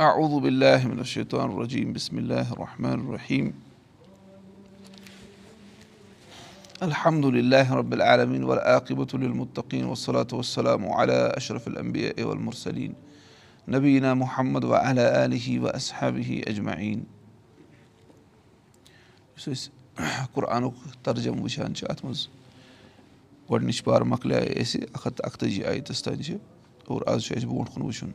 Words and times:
أعوذ 0.00 0.40
بالله 0.40 0.88
من 0.88 1.00
الشيطان 1.00 1.50
الرجيم. 1.52 1.92
بسم 1.92 2.18
الله 2.18 2.52
الرحمن 2.52 3.00
الرحيم. 3.04 3.52
الحمد 6.82 7.26
لله 7.26 7.74
رب 7.74 7.92
العالمين 7.92 8.44
والعاقبة 8.44 9.06
للمتقين 9.14 9.84
والصلاة 9.84 10.26
والسلام 10.32 10.88
على 10.88 11.32
أشرف 11.36 11.68
الأنبياء 11.68 12.22
والمرسلين 12.22 12.94
نبينا 13.68 14.14
محمد 14.14 14.64
وعلى 14.64 15.24
آله 15.24 15.60
وأصحابه 15.60 16.42
أجمعين. 16.48 17.04
یُس 19.36 19.48
أسۍ 19.48 19.68
قرآنُک 20.34 20.74
ترجم 21.04 21.40
وٕچھان 21.42 21.74
چھِ 21.74 21.84
اَتھ 21.90 22.04
منٛز 22.04 22.28
گۄڈنِچ 23.50 23.82
بار 23.84 24.00
مۄکلیٛاے 24.00 24.48
اَسہِ 24.60 24.82
اَکھ 24.94 25.08
تہٕ 25.08 25.24
اَکتٲجی 25.24 25.64
آیتَس 25.64 26.02
تانۍ 26.02 26.22
چھِ 26.22 26.34
اور 26.86 27.02
آز 27.06 27.24
چھُ 27.24 27.36
اَسہِ 27.36 27.48
برونٛٹھ 27.48 27.74
کُن 27.74 27.82
وٕچھُن 27.82 28.10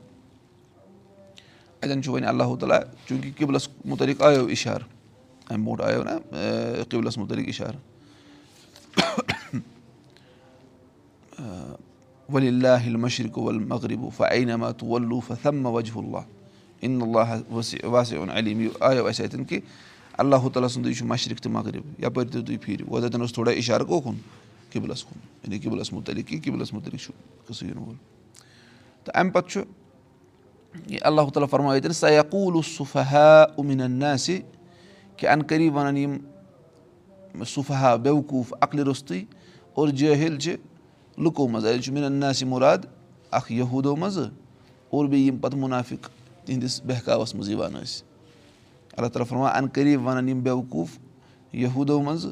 اَتؠن 1.86 2.04
چھُ 2.04 2.12
وۄنۍ 2.12 2.28
اللہُ 2.28 2.58
تعالیٰ 2.60 2.80
چوٗنٛکہِ 3.08 3.32
قبلَس 3.38 3.70
مُتعلِق 3.86 4.22
آیو 4.22 4.46
اِشارٕ 4.46 4.84
اَمہِ 5.50 5.66
برونٛٹھ 5.66 5.82
آیو 5.82 6.04
نہ 6.04 6.84
قبلَس 6.90 7.18
مُتعلِق 7.18 7.48
اِشارٕ 7.48 7.76
ؤلی 12.34 12.48
اللہ 12.48 12.88
مشرق 12.98 13.38
ول 13.38 13.60
مغرب 13.60 14.06
فعینمات 14.18 14.84
ولوٗف 14.84 15.32
ثم 15.44 15.66
وجہ 15.66 15.98
اللہ 15.98 16.24
اِن 16.82 17.02
اللہ 17.02 17.36
واسہِ 17.84 18.18
اوٚن 18.18 18.30
علیٖم 18.30 18.60
یہِ 18.60 18.70
آیو 18.80 19.08
اَسہِ 19.08 19.26
اَتؠن 19.26 19.46
کہِ 19.46 19.60
اللہُ 20.18 20.50
تعالیٰ 20.54 20.70
سُنٛدُے 20.70 20.94
چھُ 20.94 21.06
مشرق 21.06 21.40
تہٕ 21.40 21.52
مغرب. 21.52 22.04
یَپٲرۍ 22.04 22.32
تہِ 22.32 22.46
تُہۍ 22.46 22.58
پھیٖرِو 22.62 22.86
گوٚو 22.90 23.08
تَتؠن 23.08 23.22
اوس 23.22 23.34
تھوڑا 23.34 23.52
اِشارٕ 23.52 23.88
کوکُن 23.88 24.16
قبلَس 24.74 25.04
کُن 25.04 25.20
یعنی 25.44 25.60
قبلَس 25.60 25.94
مُتعلِق 25.94 26.28
کہِ 26.28 26.44
قبلَس 26.46 26.74
مُتعلِق 26.74 27.02
چھُ 27.02 27.14
قٕصہٕ 27.48 27.68
یِنہٕ 27.68 27.82
وول 27.82 27.96
تہٕ 29.04 29.20
اَمہِ 29.20 29.34
پَتہٕ 29.34 29.50
چھُ 29.50 29.62
یہِ 30.88 31.00
اللہُ 31.02 31.32
تعالیٰ 31.32 31.50
فرمٲے 31.50 31.74
ییٚتٮ۪ن 31.76 31.94
سیقوٗل 31.94 32.62
صُفحا 32.78 33.44
اُمیٖن 33.58 33.92
ناسہِ 33.92 34.40
کہِ 35.18 35.28
اَن 35.30 35.42
قریٖب 35.48 35.76
وَنان 35.76 35.98
یِم 35.98 36.18
صُفحا 37.48 37.96
بیوقوٗف 37.96 38.54
عقلہِ 38.62 38.84
روٚستُے 38.84 39.24
اور 39.74 39.88
جٲہِل 39.88 40.40
چھِ 40.40 40.56
لُکو 41.24 41.48
منٛز 41.48 41.84
چھُ 41.84 41.94
مِنن 41.94 42.14
ناسہِ 42.20 42.48
مُراد 42.48 42.86
اکھ 43.32 43.52
یہوٗدو 43.52 43.96
منٛزٕ 43.96 44.30
اور 44.90 45.06
بیٚیہِ 45.06 45.28
یِم 45.28 45.38
پَتہٕ 45.38 45.60
مُنافِق 45.60 46.10
تِہنٛدِس 46.46 46.82
بہکاوَس 46.86 47.36
منٛز 47.36 47.50
یِوان 47.50 47.74
ٲسۍ 47.74 48.04
اللہ 48.98 49.08
تعالیٰ 49.08 49.28
فرما 49.30 49.48
اَن 49.48 49.68
قریٖب 49.74 50.08
وَنان 50.08 50.30
یِم 50.30 50.40
بیوقوٗف 50.44 50.98
یہوٗدو 51.54 52.02
منٛزٕ 52.02 52.32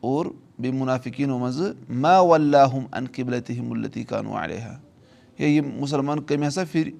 اور 0.00 0.26
بیٚیہِ 0.58 0.78
مُنافِقیٖنو 0.78 1.38
منٛزٕ 1.38 1.72
ما 2.02 2.18
وَلہُم 2.20 2.84
اَن 2.92 3.06
قبلتِ 3.16 3.60
مُلتی 3.60 4.04
کانوٗ 4.04 4.36
علیہ 4.42 4.60
ہے 4.60 5.48
یِم 5.48 5.70
مُسلمان 5.80 6.22
کٔمۍ 6.22 6.48
ہسا 6.48 6.62
پھِرِ 6.72 6.90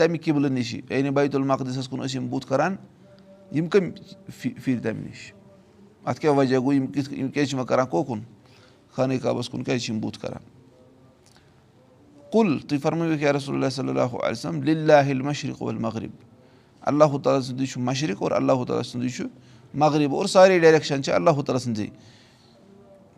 تَمہِ 0.00 0.20
قبلہٕ 0.24 0.50
نِشی 0.50 0.80
یعنی 0.90 1.10
بیت 1.10 1.34
المقدِسَس 1.34 1.88
کُن 1.88 2.00
ٲسۍ 2.00 2.14
یِم 2.14 2.28
بُتھ 2.30 2.46
کَران 2.48 2.76
یِم 3.52 3.68
کٔمۍ 3.68 3.90
پھِرِ 4.64 4.82
تَمہِ 4.82 5.06
نِش 5.06 5.32
اَتھ 6.04 6.20
کیٛاہ 6.20 6.36
وجہ 6.36 6.58
گوٚو 6.58 6.72
یِم 6.72 6.86
کِتھ 6.86 7.12
یِم 7.12 7.28
کیٛازِ 7.28 7.48
چھِ 7.50 7.58
وۄنۍ 7.58 7.66
کَران 7.68 7.86
کوکُن 7.86 8.20
خانہ 8.96 9.14
کعبَس 9.22 9.48
کُن 9.48 9.64
کیٛازِ 9.64 9.82
چھِ 9.84 9.92
یِم 9.92 10.00
بُتھ 10.00 10.18
کَران 10.20 10.42
کُل 12.32 12.58
تُہۍ 12.58 12.78
فرمٲیِو 12.82 13.18
یا 13.20 13.32
رسول 13.32 13.54
اللہ 13.54 13.70
صلی 13.74 13.88
اللہُ 13.88 14.22
علیہم 14.24 14.62
لِلہ 14.62 15.22
مشرق 15.22 15.62
ول 15.62 15.78
مغرب 15.86 16.10
اللہُ 16.80 17.20
تعالیٰ 17.22 17.42
سُنٛدُے 17.42 17.66
چھُ 17.66 17.80
مشرق 17.80 18.22
اور 18.22 18.30
اللہُ 18.30 18.66
تعالیٰ 18.66 18.84
سُنٛدُے 18.84 19.08
چھُ 19.08 19.24
مغرب. 19.74 20.14
اور 20.14 20.26
سارے 20.26 20.58
ڈایریکشَن 20.58 21.02
چھِ 21.02 21.12
اللہُ 21.12 21.42
تعالیٰ 21.44 21.62
سٕنٛزٕے 21.62 21.88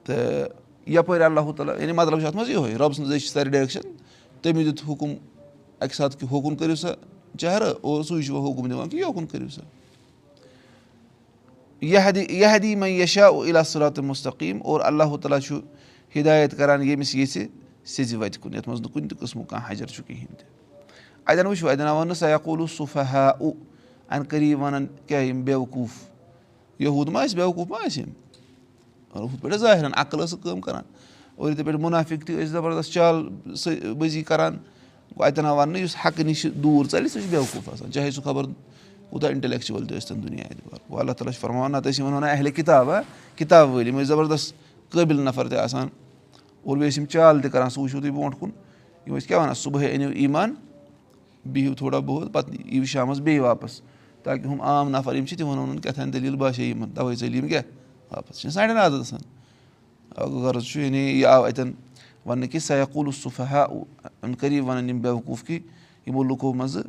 تہٕ 0.05 0.48
یَپٲرۍ 0.86 1.24
اللہُ 1.24 1.55
تعالیٰ 1.56 1.80
یعنی 1.80 1.92
مطلب 1.92 2.19
چھُ 2.19 2.27
اَتھ 2.27 2.36
منٛز 2.36 2.50
یِہوے 2.50 2.74
رۄب 2.74 2.92
سٕنٛزٕے 2.92 3.19
چھِ 3.19 3.28
سارے 3.28 3.50
ڈایریکشَن 3.50 3.80
تٔمۍ 4.42 4.64
دیُت 4.64 4.80
حُکُم 4.89 5.11
اَکہِ 5.83 5.97
ساتہٕ 5.97 6.19
کہِ 6.20 6.28
ہوکُن 6.30 6.56
کٔرِو 6.56 6.75
سا 6.75 6.88
چہرٕ 7.38 7.75
اور 7.80 8.02
سُے 8.02 8.22
چھُ 8.22 8.33
وۄنۍ 8.34 8.50
حُکُم 8.50 8.69
دِوان 8.69 8.88
کہِ 8.88 9.00
یوکُن 9.00 9.27
کٔرِو 9.27 9.48
سا 9.55 9.62
یہدی 11.80 12.24
یہدی 12.41 12.74
مے 12.77 12.91
یشا 12.91 13.27
اِلاسلات 13.27 13.98
مُستقیٖم 13.98 14.58
اور 14.64 14.80
اللہُ 14.91 15.19
تعالیٰ 15.22 15.41
چھُ 15.47 15.61
ہِدایت 16.17 16.56
کران 16.58 16.83
ییٚمِس 16.83 17.14
یژھِ 17.14 17.46
سیٚزِ 17.84 18.14
وَتہِ 18.17 18.40
کُن 18.40 18.55
یَتھ 18.55 18.68
منٛز 18.68 18.80
نہٕ 18.80 18.92
کُنہِ 18.92 19.08
تہِ 19.11 19.18
قٕسمُک 19.18 19.48
کانٛہہ 19.51 19.70
حجر 19.70 19.86
چھُ 19.86 20.06
کِہینۍ 20.06 20.36
تہِ 20.39 20.46
اَتؠن 21.27 21.46
وٕچھو 21.46 21.68
اَتؠن 21.68 21.86
آو 21.86 22.05
نہٕ 22.05 22.17
سیاقوٗلوٗ 22.18 22.67
صُفحا 22.77 23.29
اُ 23.40 23.51
اَن 24.11 24.23
قریٖب 24.30 24.62
وَنان 24.62 24.86
کیٛاہ 25.06 25.23
یِم 25.23 25.42
بیوقوٗف 25.45 25.95
یہوٗد 26.80 27.08
ما 27.08 27.24
ٲسۍ 27.24 27.36
بیوقوٗف 27.36 27.70
ما 27.70 27.79
ٲسۍ 27.86 27.98
یِم 27.98 28.11
ہُتھ 29.14 29.42
پٲٹھۍ 29.42 29.92
عقل 29.95 30.20
ٲسٕکھ 30.24 30.42
کٲم 30.42 30.61
کَران 30.61 30.83
اور 31.36 31.51
یِتھَے 31.51 31.62
پٲٹھۍ 31.62 31.80
مُنافِق 31.80 32.27
تہِ 32.27 32.36
ٲسۍ 32.36 32.46
زَبردست 32.52 32.92
چال 32.92 33.29
بٲزی 33.98 34.23
کَران 34.23 34.56
گوٚو 35.17 35.24
اَتؠن 35.24 35.46
آو 35.46 35.56
وَننہٕ 35.56 35.80
یُس 35.83 35.96
حقہٕ 36.05 36.24
نِش 36.24 36.46
دوٗر 36.62 36.89
ژَلہِ 36.90 37.11
سُہ 37.11 37.20
چھُ 37.20 37.28
بیوقوٗف 37.30 37.68
آسان 37.73 37.92
چاہے 37.92 38.11
سُہ 38.11 38.23
خبر 38.24 38.45
کوٗتاہ 39.11 39.30
اِنٹَلیکچُوَل 39.30 39.86
تہِ 39.86 39.96
ٲسۍ 39.96 40.08
تَن 40.08 40.23
دُنیا 40.23 40.45
گوٚو 40.89 40.98
اللہ 41.00 41.12
تعالیٰ 41.12 41.33
چھُ 41.33 41.40
فرماوان 41.40 41.73
نَتہٕ 41.73 41.90
ٲسۍ 41.92 41.98
یِمَن 42.00 42.12
وَنان 42.12 42.30
اہلہِ 42.30 42.55
کِتاب 42.56 42.90
ہا 42.90 43.00
کِتاب 43.36 43.70
وٲلۍ 43.70 43.86
یِم 43.86 43.98
ٲسۍ 43.98 44.05
زَبردست 44.05 44.55
قٲبِل 44.92 45.20
نفر 45.24 45.48
تہِ 45.48 45.58
آسان 45.58 45.89
اور 46.62 46.77
بیٚیہِ 46.77 46.92
ٲسۍ 46.92 46.98
یِم 46.98 47.06
چال 47.06 47.40
تہِ 47.40 47.50
کَران 47.52 47.70
سُہ 47.70 47.80
وٕچھِو 47.80 48.00
تُہۍ 48.00 48.11
برونٛٹھ 48.11 48.36
کُن 48.40 48.50
یِم 49.06 49.17
ٲسۍ 49.17 49.27
کیٛاہ 49.28 49.40
وَنان 49.40 49.55
صُبحٲے 49.55 49.95
أنِو 49.95 50.08
ایٖمان 50.08 50.55
بِہِو 51.52 51.74
تھوڑا 51.74 51.98
بہت 51.98 52.33
پَتہٕ 52.33 52.55
یِیِو 52.67 52.84
شامَس 52.84 53.18
بیٚیہِ 53.20 53.40
واپَس. 53.42 53.80
تاکہِ 54.23 54.46
ہُم 54.46 54.61
عام 54.61 54.90
نفر 54.96 55.14
یِم 55.14 55.27
چھِ 55.27 55.39
تِمَن 55.39 55.58
وَنُن 55.58 55.80
تام 55.80 56.11
دٔلیٖل 56.11 56.36
باسے 56.36 56.64
یِمَن 56.64 56.90
تَوَے 56.94 57.14
ژٔلۍ 57.14 57.34
یِم 57.34 57.48
کیٛاہ 57.48 57.62
واپَس. 58.11 58.39
چھِ 58.40 58.50
سانٮ۪ن 58.50 58.77
عادت 58.77 59.00
آسان 59.00 59.20
غرض 60.42 60.64
چھُ 60.64 60.80
یعنی 60.80 60.98
یہِ 60.98 61.24
آو 61.24 61.44
اَتؠن 61.44 61.73
وَننہٕ 62.27 62.48
کہِ 62.50 62.60
سیقوٗل 62.60 63.10
صُفحا 63.22 63.62
اَمہِ 64.22 64.38
قریٖب 64.38 64.68
وَنان 64.68 64.88
یِم 64.88 64.98
بیوقوٗف 65.00 65.44
کہِ 65.46 65.58
یِمو 66.06 66.22
لُکو 66.22 66.55
منٛزٕ 66.55 66.83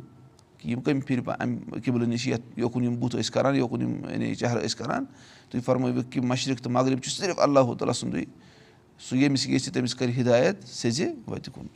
کہِ 0.58 0.70
یِم 0.70 0.80
کٔمۍ 0.80 1.00
پھِرِ 1.06 1.20
اَمہِ 1.38 1.84
قبلہٕ 1.84 2.08
نِش 2.08 2.26
یَتھ 2.28 2.58
یوکُن 2.58 2.84
یِم 2.84 2.94
بُتھ 3.00 3.16
ٲسۍ 3.16 3.32
کَران 3.32 3.56
یوکُن 3.56 3.80
یِم 3.80 4.10
یعنی 4.10 4.34
چہرٕ 4.34 4.62
ٲسۍ 4.64 4.78
کَران 4.78 5.04
تُہۍ 5.50 5.60
فرمٲوِکھ 5.64 6.10
کہِ 6.10 6.24
مشرق 6.24 6.60
تہٕ 6.60 6.72
مغرب 6.72 7.02
چھُ 7.02 7.10
صرف 7.10 7.38
اللہُ 7.38 7.76
تعالیٰ 7.78 7.94
سُنٛدُے 7.94 8.24
سُہ 9.08 9.16
ییٚمِس 9.16 9.46
یژھِ 9.48 9.72
تٔمِس 9.72 9.94
کَرِ 9.94 10.20
ہِدایت 10.20 10.56
سیٚزِ 10.68 11.06
وَتہِ 11.28 11.54
کُن 11.54 11.66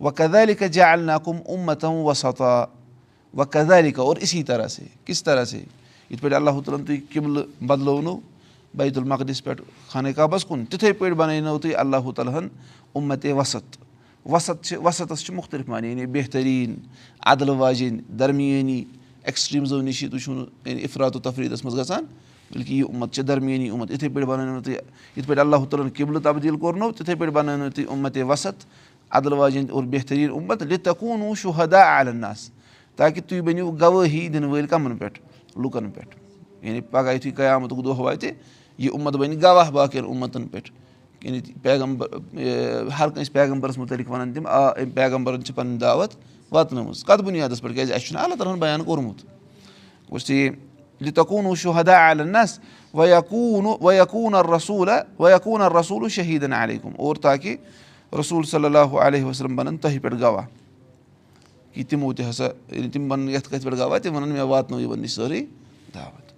وَ 0.00 0.10
کَدالِکا 0.10 0.66
جال 0.66 1.00
ناکُم 1.00 1.36
اُمتم 1.46 1.92
وسطا 1.92 2.64
وَ 3.34 3.44
بیت 8.76 8.98
المقدِس 8.98 9.44
پٮ۪ٹھ 9.44 9.62
خانہ 9.88 10.08
کعبَس 10.16 10.44
کُن 10.44 10.64
تِتھَے 10.64 10.92
پٲٹھۍ 10.92 11.16
بَنٲونو 11.16 11.58
تُہۍ 11.58 11.74
اللہُ 11.76 12.12
تعالیٰ 12.12 12.34
ہَن 12.34 12.48
اُمَتے 12.92 13.32
وسط 13.32 13.76
وسط 14.26 14.64
چھِ 14.64 14.76
وسطَس 14.84 15.24
چھِ 15.24 15.34
مُختٔلِف 15.34 15.68
یعنی 15.68 16.06
بہتریٖن 16.06 16.74
اَدلہٕ 17.26 17.56
واجیٚنۍ 17.58 18.00
درمیٲنی 18.18 18.84
ایٚکٕسٹرٛیٖمزو 19.24 19.80
نِش 19.82 20.00
تُہۍ 20.10 20.18
چھُو 20.18 20.34
نہٕ 20.34 20.46
یعنی 20.66 20.82
اِفرات 20.82 21.16
و 21.16 21.20
تفریٖدَس 21.20 21.64
منٛز 21.64 21.78
گژھان 21.78 22.04
بٔلکہِ 22.50 22.72
یہِ 22.74 22.84
اُمت 22.88 23.12
چھِ 23.14 23.22
درمیٲنی 23.28 23.68
اُمت 23.68 23.90
یِتھَے 23.90 24.08
پٲٹھۍ 24.08 24.26
بَنٲونو 24.28 24.60
تُہۍ 24.62 24.74
یِتھ 25.16 25.26
پٲٹھۍ 25.28 25.40
اللہُ 25.40 25.66
تعالیٰ 25.70 25.86
ہَن 25.86 25.92
قبلہٕ 25.96 26.22
تبدیٖل 26.22 26.56
کوٚرنو 26.56 26.90
تِتھَے 26.92 27.14
پٲٹھۍ 27.14 27.32
بَنٲونو 27.34 27.70
تُہۍ 27.74 27.86
اُمَتے 27.88 28.22
وسط 28.22 28.66
اَدلہٕ 29.10 29.38
واجیٚنۍ 29.38 29.70
اور 29.70 29.84
بہتریٖن 29.84 30.30
اُمت 30.30 30.62
لِتکوٗنوٗ 30.62 31.34
شُہدا 31.42 31.82
عالناس 31.84 32.50
تاکہِ 32.96 33.22
تُہۍ 33.28 33.40
بٔنِو 33.42 33.70
گوٲہی 33.80 34.28
دِنہٕ 34.28 34.50
وٲلۍ 34.50 34.68
کَمَن 34.70 34.96
پٮ۪ٹھ 34.96 35.18
لُکَن 35.58 35.90
پٮ۪ٹھ 35.90 36.16
یعنی 36.66 36.80
پَگاہ 36.80 37.14
یُتھُے 37.14 37.30
قیامتُک 37.30 37.84
دۄہ 37.84 38.00
واتہِ 38.00 38.30
یہِ 38.78 38.90
اُمت 38.92 39.16
بَنہِ 39.16 39.42
گواہ 39.42 39.70
باقٕیَن 39.70 40.04
اُمَتَن 40.04 40.46
پٮ۪ٹھ 40.48 40.70
یعنی 41.22 41.40
پیغمبر 41.62 42.06
ہر 42.98 43.08
کٲنٛسہِ 43.08 43.32
پیغمبرَس 43.32 43.78
مُتعلِق 43.78 44.10
وَنان 44.10 44.32
تِم 44.32 44.46
آ 44.46 44.70
أمۍ 44.70 44.94
پیغمبرَن 44.94 45.44
چھِ 45.44 45.54
پَنٕنۍ 45.54 45.80
دعوت 45.80 46.10
واتنٲومٕژ۔ 46.50 47.04
کَتھ 47.04 47.22
بُنیادَس 47.22 47.62
پٮ۪ٹھ 47.62 47.74
کیٛازِ 47.74 47.92
اَسہِ 47.92 48.06
چھُنہٕ 48.06 48.24
اللہ 48.24 48.34
تعالیٰ 48.34 48.54
ہَن 48.54 48.60
بیان 48.60 48.84
کوٚرمُت۔ 48.84 49.24
گوٚژھ 50.10 50.26
ٹھیٖک 50.26 51.02
لِتکوٗنوٗ 51.02 51.54
شُہدا 51.54 51.96
عالنَس 51.98 52.60
ویکوٗنوٗ 52.94 53.76
ویکوٗن 53.80 54.34
رسوٗلہ 54.34 55.22
ویکوٗن 55.22 55.62
رسوٗل 55.62 56.08
شہیٖدَن 56.08 56.52
علیکُم 56.52 56.90
اور 56.96 57.16
تاکہِ 57.16 57.56
رسوٗل 58.20 58.42
صلی 58.42 58.64
اللہُ 58.64 58.98
علیہ 58.98 59.24
وسلم 59.24 59.56
بَنَن 59.56 59.76
تۄہہِ 59.76 60.02
پٮ۪ٹھ 60.02 60.14
گواہ۔ 60.20 60.46
کہِ 61.74 61.86
تِمو 61.88 62.12
تہِ 62.12 62.30
ہسا 62.30 62.44
ییٚلہِ 62.44 62.92
تِم 62.92 63.12
وَنان 63.12 63.28
یَتھ 63.28 63.50
کَتھِ 63.50 63.64
پٮ۪ٹھ 63.64 63.76
گواہ 63.76 63.98
تِم 63.98 64.16
وَنان 64.16 64.28
مےٚ 64.28 64.42
واتنٲو 64.42 64.80
یِمَن 64.80 65.00
نِش 65.00 65.14
سٲرٕے 65.14 65.46
دعوت 65.94 66.33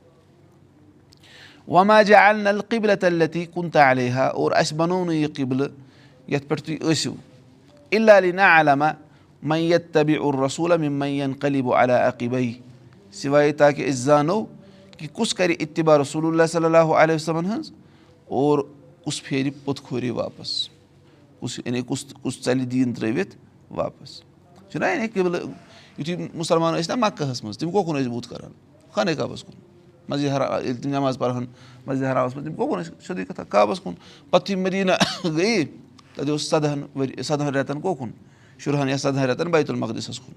وۄنۍ 1.69 2.15
ال 2.15 2.37
نل 2.37 2.61
قبلہ 2.69 2.93
تلتی 3.01 3.45
علیہ 3.75 4.13
اور 4.13 4.53
اَسہِ 4.53 4.79
بَنوو 4.79 5.05
نہٕ 5.05 5.15
یہِ 5.15 5.29
قبلہٕ 5.37 5.69
یَتھ 6.29 6.47
پٮ۪ٹھ 6.47 6.63
تُہۍ 6.63 6.77
ٲسِو۔ 6.81 7.15
اِلا 7.91 8.19
علی 8.19 8.33
نا 8.33 8.61
علما 8.61 8.91
میت 9.43 9.95
تبِ 9.95 10.15
الرسوٗل 10.25 10.77
مین 10.77 11.33
قلیٖب 11.41 11.73
علیٰ 11.73 12.07
عقیٖبے 12.07 12.53
سِوایے 13.13 13.53
تاکہِ 13.53 13.85
أسۍ 13.85 13.97
زانو 13.97 14.45
کہِ 14.99 15.09
کُس 15.13 15.35
کَرِ 15.35 15.55
اِتبا 15.59 15.99
رسول 15.99 16.27
اللہ 16.27 16.43
صلی 16.53 16.65
اللہُ 16.65 16.95
علیہ 16.95 17.15
وسلمن 17.15 17.47
ہٕنٛز 17.47 17.71
اور 18.25 18.59
کُس 19.05 19.23
پھیرِ 19.25 19.51
پوٚت 19.65 19.81
کھوٗرِ 19.81 20.11
واپَس۔ 20.11 20.69
کُس 21.41 21.59
یعنی 21.59 21.83
کُس 21.83 22.05
کُس 22.23 22.45
ژَلہِ 22.45 22.71
دیٖن 22.71 22.93
ترٲوِتھ 22.93 23.37
واپَس۔ 23.71 24.23
چھُنہ 24.71 24.85
یعنی 24.87 25.09
قبلہٕ 25.09 25.41
یِتھُے 25.99 26.17
مُسلمان 26.35 26.75
ٲسۍ 26.75 26.97
نا 26.97 27.07
مکہس 27.07 27.45
منٛز 27.45 27.59
تِم 27.59 27.71
کوکُن 27.71 27.97
ٲسۍ 27.97 28.11
بُتھ 28.11 28.29
کَران 28.29 28.53
خانہ 28.93 29.11
کعبَس 29.11 29.45
کُن 29.45 29.76
مسجِد 30.09 30.29
حرا 30.29 30.59
ییٚلہِ 30.63 30.83
تِم 30.83 30.91
نٮ۪ماز 30.91 31.19
پَرہن 31.19 31.45
مسجِد 31.87 32.05
حرامَس 32.05 32.37
منٛز 32.37 32.47
تِم 32.47 32.55
کوکُن 32.55 32.81
ٲسۍ 32.81 32.93
سیٚودُے 33.07 33.25
کَتھا 33.25 33.45
کعبَس 33.45 33.81
کُن. 33.81 33.95
پَتہٕ 34.31 34.51
یِتھُے 34.51 34.63
مٔدیٖنہ 34.63 34.93
گٔیے 35.25 35.65
تَتہِ 36.15 36.31
اوس 36.35 36.49
سَدہَن 36.51 36.83
ؤری 36.97 37.23
سَدہَن 37.23 37.55
رٮ۪تَن 37.55 37.81
کوکُن 37.81 38.11
شُرہَن 38.59 38.89
یا 38.89 38.97
سَدہَن 38.97 39.25
رٮ۪تَن 39.25 39.51
بیت 39.51 39.71
المقدِسَس 39.71 40.21
کُن. 40.21 40.35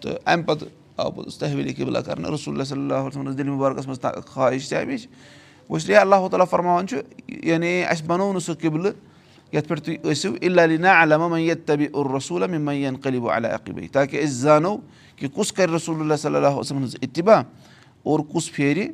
تہٕ 0.00 0.18
اَمہِ 0.26 0.46
پَتہٕ 0.46 0.68
آو 0.96 1.10
پوٚتُس 1.10 1.38
تحویٖل 1.38 1.72
قبلہ 1.76 1.98
کَرنہٕ 1.98 2.30
رسول 2.34 2.64
صلی 2.64 2.80
اللہ 2.80 2.94
علیہ 2.94 3.32
دِلہِ 3.32 3.48
مُبارکَس 3.48 3.86
منٛز 3.86 4.00
خٲہِش 4.26 4.68
تہِ 4.68 4.78
اَمِچ 4.78 5.06
اس 5.68 5.86
لیے 5.86 5.96
اللہ 5.96 6.26
تعالیٰ 6.30 6.46
فرماوان 6.50 6.86
چھُ 6.88 6.98
یعنی 7.28 7.82
اَسہِ 7.88 8.06
بَنوو 8.06 8.32
نہٕ 8.32 8.42
سُہ 8.42 8.54
قبلہٕ 8.60 8.92
یَتھ 9.52 9.68
پٮ۪ٹھ 9.68 9.82
تُہۍ 9.84 9.96
ٲسِو 10.04 10.34
اِلّا 10.40 10.64
علینا 10.64 11.02
علامہ 11.02 11.40
یت 11.40 11.66
طبی 11.66 11.86
الرسوٗل 11.94 12.46
مین 12.46 12.96
قلیٖب 13.02 13.28
علیٰ 13.30 13.50
عقیٖبٕے 13.54 13.88
تاکہِ 13.92 14.24
أسۍ 14.24 14.32
زانو 14.40 14.76
کہِ 15.16 15.28
کُس 15.34 15.52
کَرِ 15.52 15.74
رسول 15.74 16.00
اللہ 16.00 16.16
صلی 16.20 16.36
اللہ 16.36 16.56
وسلم 16.56 16.78
ہٕنٛز 16.78 16.96
اِتبا 17.02 17.40
اور 18.02 18.20
کُس 18.32 18.52
پھیرِ 18.52 18.88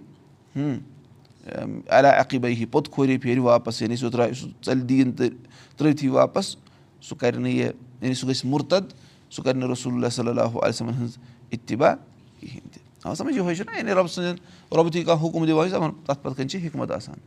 علیٰ 0.56 2.12
عقیٖبٕے 2.20 2.54
ہی 2.54 2.64
پوٚت 2.64 2.88
کھوٚرِ 2.92 3.20
پھیرِ 3.22 3.38
واپَس. 3.38 3.82
یعنی 3.82 3.96
سُہ 3.96 4.10
درٛاے 4.10 4.32
سُہ 4.34 4.48
ژَلہِ 4.64 4.82
دیٖن 4.88 5.12
تہٕ 5.12 5.30
ترٛٲوتھٕے 5.76 6.08
واپَس. 6.08 6.56
سُہ 7.02 7.18
کَرِ 7.18 7.36
نہٕ 7.36 7.52
یہِ 7.52 7.70
یعنی 8.02 8.14
سُہ 8.14 8.28
گژھِ 8.28 8.46
مُرتد 8.46 8.92
سُہ 9.30 9.42
کَرِ 9.44 9.56
نہٕ 9.56 9.70
رسول 9.70 9.94
اللہ 9.94 10.08
صلی 10.12 10.28
اللہ 10.28 10.58
علیہمن 10.62 10.94
ہٕنٛز 10.94 11.18
اِتبا 11.50 11.94
کِہیٖنۍ 12.40 12.68
تہِ 12.72 12.80
آ 13.04 13.14
سَمجھ 13.14 13.34
یِہوے 13.36 13.54
چھُنہ 13.54 13.76
یعنی 13.76 13.92
رۄبہٕ 13.92 14.12
سٕنٛدٮ۪ن 14.12 14.76
رۄبہٕ 14.76 15.04
کانٛہہ 15.04 15.26
حُکُم 15.26 15.46
دِوان 15.46 15.68
چھِ 15.70 15.78
تَتھ 16.06 16.22
پَتہٕ 16.22 16.36
کَنۍ 16.36 16.48
چھِ 16.48 16.66
حِکمت 16.66 16.90
آسان 16.90 17.18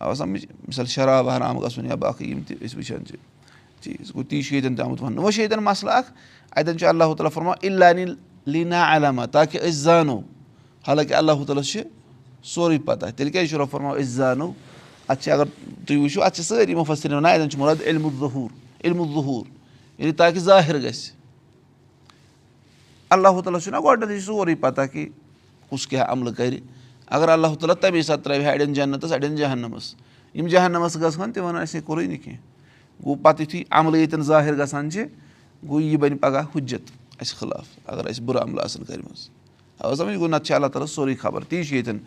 آ 0.00 0.14
سَمجھ 0.14 0.44
مِثال 0.68 0.86
شراب 0.86 1.28
حرام 1.28 1.58
گژھُن 1.60 1.86
یا 1.86 1.94
باقٕے 1.94 2.26
یِم 2.26 2.40
تہِ 2.46 2.56
أسۍ 2.64 2.76
وٕچھان 2.76 3.04
چھِ 3.06 3.16
چیٖز 3.80 4.14
گوٚو 4.14 4.24
تی 4.28 4.42
چھُ 4.42 4.52
ییٚتٮ۪ن 4.54 4.74
تہِ 4.76 4.84
آمُت 4.84 5.02
وَننہٕ 5.02 5.22
وۄنۍ 5.22 5.32
چھُ 5.32 5.40
ییٚتٮ۪ن 5.40 5.64
مَسلہٕ 5.64 5.94
اکھ 5.94 6.12
اَتٮ۪ن 6.52 6.78
چھُ 6.78 6.86
اللہ 6.86 7.14
تعالیٰ 7.14 7.32
فرما 7.32 7.52
لیٖنا 8.46 8.96
علامہ 8.96 9.24
تاکہِ 9.32 9.60
أسۍ 9.60 9.70
زانو 9.70 10.20
حالانکہِ 10.88 11.14
اللہ 11.14 11.44
تعالیٰ 11.46 11.62
چھِ 11.62 11.82
سورُے 12.52 12.78
پَتہ 12.84 13.06
تیٚلہِ 13.16 13.32
کیازِ 13.32 13.48
چھُ 13.50 13.58
رۄب 13.58 13.70
فرما 13.70 13.90
أسۍ 13.90 14.02
زانو 14.16 14.50
اَتھ 15.08 15.22
چھِ 15.22 15.32
اَگر 15.32 15.44
تُہۍ 15.86 15.96
وٕچھِو 16.00 16.22
اَتھ 16.22 16.36
چھِ 16.36 16.44
سٲری 16.44 16.74
مُفصر 16.74 17.12
وَنان 17.14 17.32
اَتٮ۪ن 17.32 17.50
چھُ 17.50 17.58
مُراد 17.58 17.82
علمُ 17.86 18.10
ظہوٗر 18.20 18.50
علمُ 18.84 19.06
ظہوٗر 19.14 19.46
یعنی 19.98 20.12
تاکہِ 20.12 20.40
ظٲہِر 20.40 20.78
گژھِ 20.84 21.10
اللہ 23.10 23.40
تعالیٰ 23.44 23.60
چھُنہ 23.60 23.76
گۄڈٕنیٚتھٕے 23.84 24.20
سورُے 24.26 24.54
پَتہ 24.60 24.80
کہِ 24.92 25.08
کُس 25.70 25.86
کیاہ 25.86 26.12
عملہٕ 26.12 26.34
کَرِ 26.36 26.58
اگر 27.06 27.28
اللہ 27.28 27.54
تعالیٰ 27.60 27.76
تَمے 27.80 28.02
ساتہٕ 28.02 28.24
ترٛاوِ 28.24 28.44
ہا 28.44 28.50
اَڑٮ۪ن 28.50 28.72
جنتَس 28.72 29.12
اَڑٮ۪ن 29.12 29.36
جہنَمَس 29.36 29.94
یِم 30.34 30.46
جہنَمَس 30.46 30.96
گژھان 31.00 31.32
تِم 31.32 31.44
وَنان 31.44 31.62
اَسے 31.62 31.80
کوٚرُے 31.80 32.06
نہٕ 32.06 32.22
کینٛہہ 32.24 33.04
گوٚو 33.04 33.14
پَتہٕ 33.22 33.40
یُتھُے 33.42 33.62
عملہٕ 33.70 33.98
ییٚتٮ۪ن 34.00 34.22
ظٲہِر 34.22 34.58
گژھان 34.58 34.90
چھِ 34.90 35.04
گوٚو 35.68 35.80
یہِ 35.80 35.96
بَنہِ 36.00 36.20
پَگاہ 36.20 36.44
حُجت 36.54 36.90
اَسہِ 37.20 37.36
خٕلاف 37.38 37.66
اگر 37.86 38.06
اَسہِ 38.06 38.24
بُرٕ 38.24 38.42
عملہٕ 38.42 38.64
آسَن 38.64 38.84
کَرِمَژٕ 38.84 39.30
گوٚو 39.80 40.28
نَتہٕ 40.28 40.44
چھِ 40.44 40.54
اللہ 40.54 40.66
تعالیٰ 40.66 40.88
سورُے 40.88 41.14
خبر. 41.20 41.44
تی 41.48 41.62
چھُ 41.62 41.74
ییٚتٮ۪ن 41.74 41.98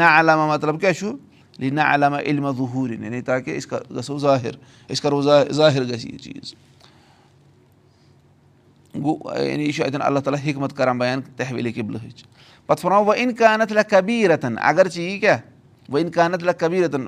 علامہ 0.00 0.46
مطلب 0.52 0.80
چھُ 0.92 1.12
لیٖنا 1.58 1.94
علامہ 1.94 2.16
علمہ 2.16 2.50
ظہوٗرِن 2.56 3.04
یعنی 3.04 3.20
تاکہِ 3.22 3.56
أسۍ 3.58 3.94
گژھو 3.96 4.18
ظٲہِر 4.18 4.54
أسۍ 4.90 5.02
کَرو 5.02 5.22
ظٲہِر 5.22 5.84
گژھِ 5.90 6.06
یہِ 6.10 6.18
چیٖز 6.18 6.54
یعنی 8.94 9.64
یہِ 9.64 9.72
چھُ 9.74 9.84
اَتٮ۪ن 9.84 10.02
اللہ 10.02 10.20
تعالیٰ 10.24 10.40
حِکمت 10.46 10.76
کَران 10.76 10.98
بیان 10.98 11.20
تحویٖل 11.36 11.70
قبلٕہٕچ 11.76 12.24
پَتہٕ 12.66 12.84
وَنو 12.84 13.04
وۄنۍ 13.04 13.18
اِن 13.20 13.34
لہ 13.74 13.82
کبیٖرتن 13.90 14.54
اگر 14.70 14.88
ژٕ 14.88 15.20
کیٛاہ 15.20 15.38
وۄنۍ 15.88 16.04
اِن 16.04 16.10
کانَتھ 16.10 16.44
لہ 16.44 16.52
کبیٖرتن 16.58 17.06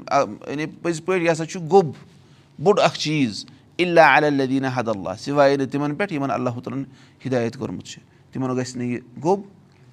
یعنی 0.48 0.66
پٔزۍ 0.82 1.04
پٲٹھۍ 1.04 1.22
یہِ 1.22 1.32
ہسا 1.32 1.46
چھُ 1.46 1.60
گوٚب 1.70 2.80
اکھ 2.80 2.98
چیٖز 2.98 3.44
اللہ 3.78 4.16
علیہ 4.16 4.66
حد 4.74 4.88
اللہ 4.88 5.16
سِوایے 5.18 5.56
نہٕ 5.56 5.70
تِمن 5.70 5.94
پٮ۪ٹھ 5.94 6.12
یِمن 6.12 6.30
اللہ 6.30 6.60
تعالیٰ 6.64 6.82
ہِدایت 7.26 7.56
کوٚرمُت 7.56 7.84
چھُ 7.84 8.00
تِمن 8.32 8.56
گژھِ 8.56 8.76
نہٕ 8.76 8.86
یہِ 8.86 9.00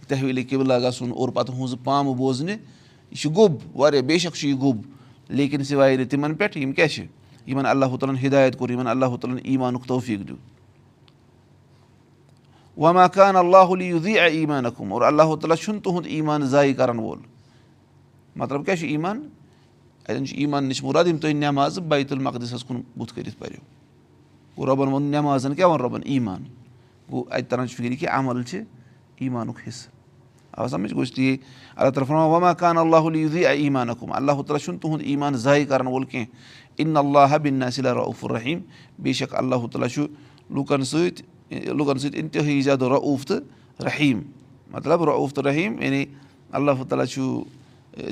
تحویٖل 0.10 0.42
قبلہ 0.50 0.74
گژھُن 0.88 1.12
اور 1.12 1.30
پَتہٕ 1.30 1.56
ہُنٛزٕ 1.56 1.84
پامہٕ 1.84 2.16
بوزنہِ 2.18 2.52
یہِ 2.52 3.18
چھُ 3.18 3.36
گوٚب 3.36 3.54
واریاہ 3.76 4.02
بے 4.02 4.18
شک 4.18 4.36
چھُ 4.36 4.48
یہِ 4.48 4.60
گوٚب. 4.60 4.82
لیکِن 5.30 5.64
سِوایے 5.64 5.98
نہٕ 5.98 6.10
تِمن 6.10 6.36
پٮ۪ٹھ 6.36 6.58
یِم 6.58 6.72
کیاہ 6.72 6.88
چھِ 6.88 7.06
یِمن 7.48 7.66
اللہ 7.66 7.96
تعالیٰ 8.00 8.16
ہن 8.16 8.26
ہِدایت 8.26 8.58
کوٚر 8.58 8.70
یِمن 8.72 8.88
اللہ 8.88 9.16
تعالیٰ 9.22 9.40
ایٖمانُک 9.44 9.86
توفیٖق 9.88 10.28
دیُت 10.28 10.40
وما 12.78 13.08
کان 13.08 13.36
اللہ 13.36 13.74
علی 13.74 13.92
ایٖمانکُم 14.18 14.94
اور 14.94 15.02
اللہ 15.02 15.36
تعالیٰ 15.36 15.58
چھُنہٕ 15.58 15.82
تُہُنٛد 15.84 16.06
ایٖمان 16.08 16.46
ضایع 16.48 16.74
کرن 16.74 17.00
وول 17.00 17.20
مطلب 18.36 18.66
کیاہ 18.66 18.76
چھُ 18.76 18.88
ایٖمان؟ 18.88 19.28
اَتؠن 20.08 20.26
چھُ 20.26 20.38
ایٖمان 20.38 20.64
نِش 20.66 20.84
مُراد 20.84 21.06
یِم 21.08 21.18
تُہۍ 21.18 21.34
نؠمازٕ 21.34 21.84
بیت 21.84 22.12
المقدِسس 22.12 22.64
کُن 22.64 22.82
بُتھ 22.98 23.14
کٔرِتھ 23.14 23.38
پٔرِو 23.40 23.62
گوٚو 24.58 24.66
رۄبن 24.66 24.88
ووٚن 24.88 25.04
نؠمازن 25.04 25.56
کیاہ 25.56 25.68
ووٚن 25.68 25.82
رۄبن 25.82 26.02
ایٖمان. 26.06 26.44
گوٚو 27.12 27.24
اَتہِ 27.32 27.50
تران 27.50 27.68
چھُ 27.68 27.76
فِکرِ 27.78 28.00
کہِ 28.00 28.08
عمل 28.10 28.44
چھِ 28.44 28.62
ایٖمانُک 29.20 29.60
حِصہٕ 29.68 29.99
آ 30.60 30.68
سَمجھ 30.68 30.94
گوٚژھ 30.94 31.14
تی 31.14 31.36
اللہ 31.76 31.90
تعالیٰ 31.90 32.28
وما 32.30 32.54
کان 32.62 32.78
اللہ 32.78 33.08
علی 33.08 33.28
ایٖمانکُم 33.46 34.12
اللہ 34.14 34.42
تعالیٰ 34.42 34.60
چھُنہٕ 34.64 34.82
تُہُنٛد 34.82 35.02
ایٖمان 35.06 35.36
ضایع 35.46 35.66
کرن 35.70 35.88
وول 35.88 36.04
کینٛہہ 36.04 36.82
اِن 36.82 36.98
اللہ 36.98 37.38
بِن 37.44 37.70
صلہ 37.74 37.94
رعف 37.94 38.24
الرحیٖم 38.26 38.60
بے 39.04 39.14
شک 39.14 39.36
اللہ 39.36 39.68
تعالیٰ 39.72 39.90
چھُ 39.90 40.08
لُکن 40.56 40.84
سۭتۍ 40.84 41.72
لُکن 41.74 42.00
سۭتۍ 42.00 42.20
اِنتِہٲیی 42.20 42.62
زیادٕ 42.62 42.90
رعوٗف 42.90 43.26
تہٕ 43.26 43.84
رحیٖم 43.86 44.22
مطلب 44.72 45.04
رعوٗف 45.10 45.34
تہٕ 45.34 45.46
رحیٖم 45.46 45.82
یعنی 45.82 46.06
اللہ 46.52 46.84
تعالیٰ 46.90 47.06
چھُ 47.06 47.44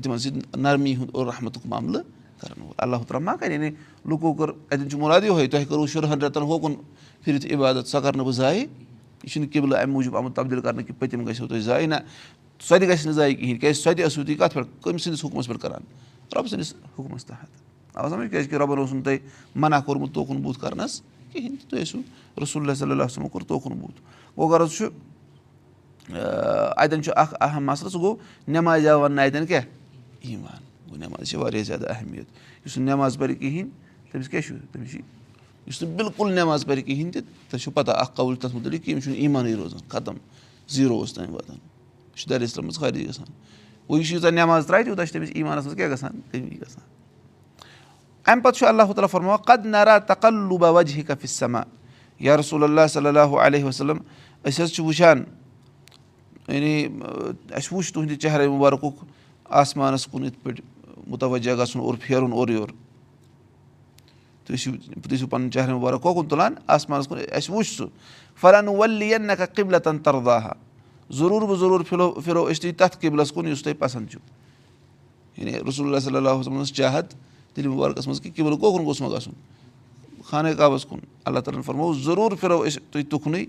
تِمن 0.04 0.18
سۭتۍ 0.18 0.58
نرمی 0.58 0.96
ہُنٛد 0.96 1.28
رحمتُک 1.28 1.66
معاملہٕ 1.66 2.04
کران 2.42 2.62
وول 2.62 2.74
اللہ 2.78 3.04
تعالیٰ 3.08 3.22
ما 3.26 3.36
کرِ 3.40 3.52
یعنی 3.52 3.70
لُکو 4.10 4.34
کٔر 4.34 4.50
اَتٮ۪ن 4.50 4.90
چھُ 4.90 5.00
مُراد 5.00 5.22
یِہوے 5.24 5.48
تۄہہِ 5.48 5.68
کٔرٕو 5.68 5.88
شُرہن 5.88 6.22
رٮ۪تن 6.22 6.42
ہوکُن 6.42 6.74
پھِرِتھ 7.24 7.46
عبادت 7.54 7.88
سۄ 7.88 8.02
کرنہٕ 8.04 8.26
بہٕ 8.26 8.34
ضایع 8.34 8.66
یہِ 9.24 9.30
چھُنہٕ 9.32 9.50
قبلہٕ 9.54 9.80
اَمہِ 9.82 9.94
موٗجوٗب 9.94 10.18
آمُت 10.18 10.36
تبدیٖل 10.36 10.62
کرنہٕ 10.62 10.86
کہِ 10.88 11.00
پٔتِم 11.00 11.26
گژھیو 11.28 11.48
تۄہہِ 11.48 11.62
ضایع 11.62 11.88
نہ 11.88 11.96
سۄ 12.60 12.80
تہِ 12.80 12.88
گژھِ 12.90 13.06
نہٕ 13.06 13.14
ضایع 13.14 13.36
کِہینۍ 13.36 13.60
کیازِ 13.60 13.78
سۄ 13.84 13.94
تہِ 13.96 14.06
ٲسوٕ 14.06 14.26
تُہۍ 14.26 14.38
کَتھ 14.38 14.54
پٮ۪ٹھ 14.54 14.68
کٔمۍ 14.82 14.98
سٕنٛدِس 14.98 15.26
حُکمَس 15.26 15.48
پٮ۪ٹھ 15.48 15.62
کران 15.62 15.82
رۄبہٕ 16.36 16.50
سٕنٛدِس 16.50 16.74
حُکمَس 17.00 17.26
تحت 17.26 17.50
آ 17.94 18.10
سَمجھ 18.10 18.30
کیازِ 18.32 18.50
کہِ 18.50 18.58
رۄبَن 18.60 18.78
اوسُن 18.78 19.02
تۄہہِ 19.02 19.20
مَنع 19.56 19.80
کوٚرمُت 19.86 20.14
توکُن 20.14 20.42
بوٗد 20.42 20.62
کرنَس 20.62 21.02
کِہینۍ 21.32 21.56
تہِ 21.58 21.70
تُہۍ 21.70 21.82
ٲسِو 21.82 22.02
رسول 22.44 22.62
اللہ 22.62 22.74
صلی 22.74 22.92
اللہ 22.92 23.04
وسلم 23.04 23.28
کوٚر 23.28 23.44
توکُن 23.48 23.74
بوٗد. 23.80 24.00
گوٚو 24.38 24.50
غرض 24.50 24.72
چھُ 24.78 24.86
اَتؠن 26.10 27.04
چھُ 27.04 27.12
اکھ 27.16 27.34
اہم 27.42 27.66
مَسلہٕ 27.66 27.92
سُہ 27.92 28.00
گوٚو 28.02 28.16
نؠمازِ 28.48 28.88
آو 28.88 29.02
وَننہٕ 29.02 29.26
اَتؠن 29.26 29.46
کیاہ 29.46 29.64
ایٖمان. 30.22 30.62
گوٚو 30.90 30.98
نؠماز 31.00 31.28
چھِ 31.30 31.38
واریاہ 31.40 31.64
زیادٕ 31.64 31.90
اہمیت 31.90 32.26
یُس 32.66 32.78
نہٕ 32.78 32.86
نؠماز 32.86 33.18
پَرِ 33.18 33.38
کِہینۍ 33.40 33.70
تٔمِس 34.12 34.30
کیاہ 34.30 34.42
چھُ 34.42 34.56
تٔمِس 34.72 34.92
چھُ 34.92 35.02
یُس 35.68 35.82
نہٕ 35.82 35.96
بِلکُل 35.98 36.34
نؠماز 36.36 36.66
پَرِ 36.66 36.84
کِہینۍ 36.86 37.12
تہِ 37.14 37.22
تۄہہِ 37.50 37.62
چھُو 37.62 37.72
پَتہ 37.72 37.92
اکھ 37.92 38.16
قوٕل 38.16 38.36
تَتھ 38.36 38.56
مُتعلِق 38.56 38.84
کہِ 38.86 38.94
أمِس 38.94 39.04
چھُنہٕ 39.04 39.20
ایٖمانٕے 39.20 39.56
روزان 39.56 39.80
ختم 39.90 40.16
زیٖرو 40.68 40.96
اوس 41.00 41.14
تام 41.14 41.34
واتان 41.34 41.58
چھُ 42.18 42.30
دَرِس 42.30 42.54
ترٲمٕژ 42.54 42.80
خٲلی 42.80 43.08
گژھان 43.08 43.28
وۄنۍ 43.90 44.00
یُس 44.02 44.12
ییٖژاہ 44.12 44.32
نؠماز 44.32 44.66
ترٛایہِ 44.68 44.86
تیوٗتاہ 44.86 45.06
چھُ 45.06 45.14
تٔمِس 45.14 45.30
ایٖمانَس 45.34 45.66
منٛز 45.66 45.76
کیاہ 45.76 45.90
گژھان 45.90 46.22
اَمہِ 48.28 48.44
پَتہٕ 48.44 48.58
چھُ 48.58 48.68
اللہ 48.68 48.92
تعالیٰ 48.94 49.10
فرما 49.12 49.36
وجہ 50.70 51.02
کفِسما 51.08 51.62
یا 52.20 52.38
رسول 52.38 52.64
اللہ 52.64 52.88
صلی 52.90 53.08
اللہُ 53.08 53.40
علیہ 53.40 53.64
وسلم 53.64 53.98
أسۍ 54.46 54.64
حظ 54.64 54.72
چھِ 54.72 54.84
وٕچھان 54.86 55.24
یعنی 56.48 56.88
اَسہِ 57.52 57.74
وٕچھ 57.74 57.94
تُہنٛدِ 57.94 58.18
چہرٕ 58.18 58.48
مُبارکُک 58.50 59.04
آسمانَس 59.62 60.06
کُن 60.08 60.26
یِتھ 60.26 60.44
پٲٹھۍ 60.44 60.62
مُتوجہ 61.08 61.56
گژھُن 61.56 61.82
اور 61.82 61.94
پھیرُن 62.02 62.32
اورٕ 62.32 62.52
یورٕ 62.52 62.74
تُہۍ 64.46 64.56
ٲسِو 64.56 64.72
تُہۍ 65.02 65.12
ٲسِو 65.12 65.28
پَنُن 65.28 65.52
چہرٕ 65.52 65.74
مُبارک 65.74 66.02
کوکُن 66.02 66.28
تُلان 66.28 66.54
آسمانَس 66.68 67.08
کُن 67.08 67.18
اَسہِ 67.32 67.56
وٕچھ 67.56 67.72
سُہ 67.78 67.88
نہ 69.18 69.34
قبلتن 69.56 70.00
ترداہا 70.00 70.54
ضروٗر 71.10 71.46
بہٕ 71.48 71.58
ضروٗر 71.60 71.84
پھِرو 71.90 72.10
پھِرو 72.12 72.46
أسۍ 72.50 72.62
تُہۍ 72.62 72.74
تَتھ 72.78 72.98
قبلَس 73.02 73.32
کُن 73.32 73.48
یُس 73.48 73.64
تۄہہِ 73.64 73.78
پَسنٛد 73.80 74.12
چھُو 74.12 74.20
یعنی 75.38 75.60
رسول 75.70 75.88
اللہ 75.88 76.00
صلی 76.00 76.18
اللہُ 76.18 76.48
علیہس 76.48 76.74
چاہت 76.74 77.14
دِلہِ 77.56 77.68
مُبارکَس 77.68 78.08
منٛز 78.08 78.22
کہِ 78.22 78.36
قبلہٕ 78.36 78.60
کوکُن 78.60 78.86
گوٚژھ 78.86 79.02
مہ 79.02 79.10
گژھُن 79.10 79.34
خانہ 80.30 80.50
کعبَس 80.58 80.86
کُن 80.86 81.00
اللہ 81.26 81.40
تعالیٰ 81.40 81.60
ہَن 81.60 81.66
فرمو 81.66 81.94
ضروٗر 81.94 82.36
پھِرو 82.40 82.62
أسۍ 82.62 82.80
تُہۍ 82.92 83.04
تُکنُے 83.10 83.46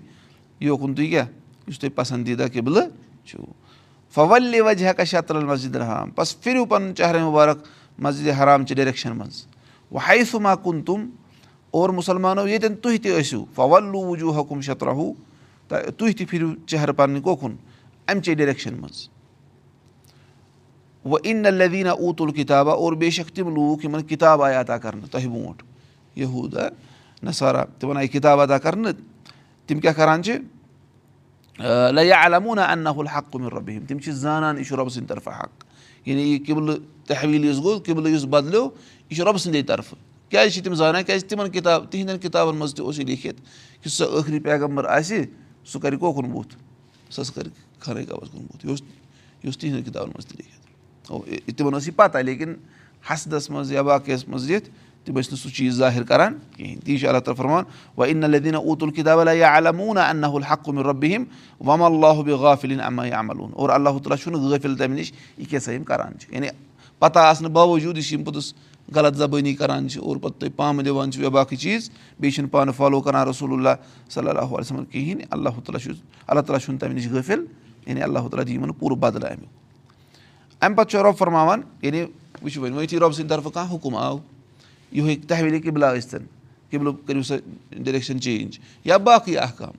یوکُن 0.60 0.94
تُہۍ 0.94 1.08
کیٛاہ 1.10 1.26
یُس 1.68 1.78
تۄہہِ 1.78 1.94
پَسنٛدیٖدہ 1.94 2.46
قبلہٕ 2.54 2.86
چھُو 3.26 3.44
فولہِ 4.14 4.60
وجہ 4.60 4.92
کا 4.92 5.04
شطر 5.04 5.34
المسجِد 5.36 5.76
رحام 5.76 6.10
بَس 6.16 6.40
پھِرِو 6.40 6.64
پَنُن 6.64 6.94
چہرٕ 6.94 7.22
مُبارک 7.22 7.58
مسجِدِ 7.98 8.32
حرام 8.40 8.66
چہِ 8.66 8.76
ڈریکشن 8.76 9.16
منٛز 9.16 9.44
وۄنۍ 9.92 10.06
ہاے 10.06 10.24
سُما 10.30 10.54
کُن 10.54 10.82
تِم 10.82 11.08
اور 11.70 11.90
مُسلمانو 11.90 12.46
ییٚتٮ۪ن 12.48 12.74
تُہۍ 12.74 12.98
تہِ 13.02 13.20
ٲسِو 13.20 13.44
فولوٗ 13.54 14.04
وجوٗ 14.10 14.40
حکُم 14.40 14.60
شطرہوٗ 14.60 15.12
تُہۍ 15.68 16.12
تہِ 16.16 16.28
پھِرِو 16.28 16.52
چہرٕ 16.66 16.92
پَنٕنۍ 16.96 17.22
کوکُن 17.22 17.56
اَمہِ 18.06 18.22
چے 18.24 18.34
ڈریکشن 18.34 18.74
منٛز 18.80 19.08
وۄنۍ 21.04 21.20
اِن 21.24 21.54
لدیٖنا 21.54 21.90
اوٗتُل 21.90 22.30
کِتابہ 22.32 22.72
اور 22.72 22.92
بے 22.92 23.10
شک 23.10 23.34
تِم 23.36 23.54
لوٗکھ 23.54 23.84
یِمن 23.84 24.02
کِتاب 24.02 24.42
آیہِ 24.42 24.56
عطا 24.56 24.78
کرنہٕ 24.78 25.10
تۄہہِ 25.10 25.26
برونٛٹھ 25.26 25.62
یہوٗدا 26.16 26.68
نثارا 27.22 27.64
تِمن 27.78 27.96
آیہِ 27.96 28.10
کِتاب 28.12 28.40
ادا 28.40 28.58
کرنہٕ 28.58 28.92
تِم 29.66 29.80
کیاہ 29.80 29.92
کران 29.92 30.22
چھِ 30.22 30.36
لیا 31.94 32.20
علموٗنا 32.24 32.64
انّا 32.72 32.90
حق 33.16 33.30
کُمِر 33.32 33.52
رۄبیٖم 33.52 33.84
تِم 33.86 33.98
چھِ 33.98 34.12
زانان 34.12 34.58
یہِ 34.58 34.66
چھُ 34.66 34.76
رۄبہٕ 34.76 34.92
سٕنٛدِ 34.92 35.08
طرفہٕ 35.08 35.34
حق 35.42 35.64
یعنی 36.08 36.22
یہِ 36.22 36.46
قبلہٕ 36.46 36.76
تحویٖل 37.06 37.44
یُس 37.44 37.58
گوٚو 37.62 37.78
قبلہٕ 37.86 38.12
یُس 38.12 38.24
بدلیو 38.24 38.68
یہِ 39.10 39.16
چھُ 39.16 39.24
رۄبہٕ 39.24 39.38
سٕنٛدے 39.38 39.62
طرفہٕ 39.62 39.98
کیازِ 40.30 40.52
چھِ 40.52 40.64
تِم 40.64 40.74
زانان 40.74 41.04
کیازِ 41.04 41.24
تِمن 41.28 41.50
کِتاب 41.50 41.90
تِہنٛدٮ۪ن 41.90 42.18
کِتابن 42.18 42.56
منٛز 42.56 42.74
تہِ 42.74 42.84
اوس 42.84 42.98
یہِ 42.98 43.06
لیکھِتھ 43.06 43.40
کہِ 43.82 43.90
سُہ 43.92 44.04
ٲخری 44.18 44.40
پیغمبر 44.40 44.84
آسہِ 44.84 45.24
سُہ 45.72 45.80
کرِ 45.80 45.98
کوکُن 45.98 46.30
بُتھ 46.30 46.56
سُہ 47.10 47.22
ہسا 47.22 47.32
کرِ 47.34 47.48
خانٕے 47.78 48.04
کعبس 48.04 48.30
کُن 48.32 48.46
بُتھ 48.52 48.64
یہِ 48.66 48.70
اوس 48.70 48.82
یہِ 48.82 49.46
اوس 49.46 49.58
تِہنٛدٮ۪ن 49.58 49.82
کِتابن 49.84 50.08
منٛز 50.08 50.26
تہِ 50.26 50.36
لیکھِتھ 50.38 51.56
تِمن 51.56 51.72
ٲس 51.72 51.88
یہِ 51.88 51.96
پتہ 51.96 52.18
لیکِن 52.18 52.54
حسدس 53.10 53.50
منٛز 53.50 53.72
یا 53.72 53.82
باقٕیس 53.82 54.28
منٛز 54.28 54.50
یِتھ 54.50 54.68
تِم 55.04 55.18
ٲسۍ 55.18 55.30
نہٕ 55.30 55.40
سُہ 55.42 55.50
چیٖز 55.56 55.76
ظٲہِر 55.76 56.02
کران 56.02 56.38
کِہینۍ 56.56 56.84
تی 56.84 56.98
چھُ 56.98 57.08
اللہ 57.08 57.20
تعالیٰ 57.20 57.36
فرمان 57.36 57.64
وۄنۍ 57.96 58.08
اِن 58.10 58.24
الدیٖنہ 58.24 58.56
اوٗت 58.56 58.82
الکِتاب 58.82 59.28
یا 59.36 59.56
علموٗنا 59.56 60.08
انہُ 60.10 60.34
الحق 60.36 60.68
رۄبِہِم 60.68 61.24
وم 61.66 61.82
اللہ 61.82 62.20
غافِلیٖن 62.40 62.80
اما 62.80 63.06
عملوٗن 63.20 63.50
اور 63.54 63.70
اللہ 63.70 63.98
تعالیٰ 64.04 64.18
چھُنہٕ 64.22 64.40
غٲفِل 64.50 64.76
تَمہِ 64.76 64.98
نِش 64.98 65.12
یہِ 65.36 65.48
کیاہ 65.50 65.60
سا 65.60 65.72
یِم 65.72 65.84
کران 65.84 66.18
چھِ 66.18 66.34
یعنی 66.34 66.48
پتہ 66.98 67.18
آسنہٕ 67.18 67.50
باوجوٗد 67.52 67.98
یُس 67.98 68.12
یِم 68.12 68.24
پوٚتُس 68.24 68.52
غلط 68.94 69.16
زبٲنی 69.16 69.54
کران 69.54 69.88
چھِ 69.88 70.00
اور 70.02 70.16
پَتہٕ 70.16 70.40
تُہۍ 70.40 70.50
پامہٕ 70.56 70.84
دِوان 70.84 71.12
چھِو 71.12 71.22
یا 71.22 71.28
باقٕے 71.28 71.56
چیٖز 71.56 71.90
بیٚیہِ 72.20 72.34
چھِنہٕ 72.34 72.50
پانہٕ 72.50 72.74
فالو 72.76 73.00
کران 73.00 73.28
رسول 73.28 73.52
اللہ 73.52 73.74
صلی 74.10 74.28
اللہ 74.28 74.54
علیہ 74.58 74.84
کِہینۍ 74.92 75.24
اللہ 75.30 75.60
تعالیٰ 75.64 75.80
چھُ 75.82 75.92
اللہ 76.26 76.40
تعالیٰ 76.40 76.64
چھُنہٕ 76.64 76.80
تَمہِ 76.80 76.94
نِش 76.94 77.08
غٲفِل 77.12 77.44
یعنی 77.86 78.02
اللہ 78.02 78.28
تعالیٰ 78.30 78.46
دِ 78.46 78.52
یِمن 78.52 78.72
پوٗرٕ 78.72 78.96
بدلہٕ 78.98 79.30
اَمیُک 79.30 79.48
اَمہِ 80.62 80.76
پَتہٕ 80.76 80.90
چھُ 80.90 81.02
رۄب 81.04 81.16
فرماوان 81.18 81.60
یعنی 81.82 82.02
وٕچھِو 82.42 82.62
وۄنۍ 82.62 82.82
یُتھُے 82.82 82.98
رۄب 82.98 83.12
سٕنٛدِ 83.12 83.28
طرفہٕ 83.30 83.52
کانٛہہ 83.52 83.74
حُکُم 83.74 83.96
آو؟ 83.96 84.18
یِہوے 84.92 85.16
تحویٖل 85.28 85.60
قبلا 85.64 85.92
ٲسۍتَن 85.94 86.24
قبلہٕ 86.70 86.94
کٔرِو 87.06 87.22
سا 87.22 87.34
ڈریکشن 87.84 88.20
چینٛج 88.20 88.58
یا 88.84 88.96
باقٕے 88.96 89.36
اکھ 89.38 89.56
کٲم 89.58 89.72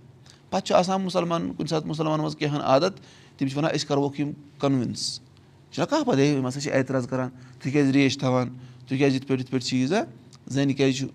پَتہٕ 0.49 0.65
چھُ 0.65 0.75
آسان 0.75 1.01
مُسلمان 1.01 1.51
کُنہِ 1.53 1.69
ساتہٕ 1.69 1.87
مُسلمانن 1.87 2.21
منٛز 2.21 2.35
کینٛہہ 2.35 2.55
ہن 2.55 2.61
عادت 2.61 2.99
تِم 3.37 3.47
چھِ 3.47 3.57
وَنان 3.57 3.71
أسۍ 3.75 3.87
کَرہوکھ 3.87 4.19
یِم 4.21 4.31
کَنوِنٕس 4.59 5.19
چھُنہ 5.71 5.85
کانٛہہ 5.85 6.05
پَتہٕ 6.05 6.19
ہے 6.19 6.25
یِم 6.25 6.47
ہسا 6.47 6.59
چھِ 6.59 6.71
اعتراض 6.73 7.07
کران 7.07 7.29
تُہۍ 7.59 7.71
کیازِ 7.71 7.91
ریش 7.91 8.17
تھاوان 8.17 8.49
تُہۍ 8.89 8.97
کیازِ 8.97 9.15
یِتھ 9.15 9.27
پٲٹھۍ 9.27 9.39
یِتھ 9.39 9.51
پٲٹھۍ 9.51 9.65
چیٖز 9.65 9.93
ہا 9.93 10.03
زَنہِ 10.53 10.75
کیازِ 10.77 10.97
چھُ 10.97 11.07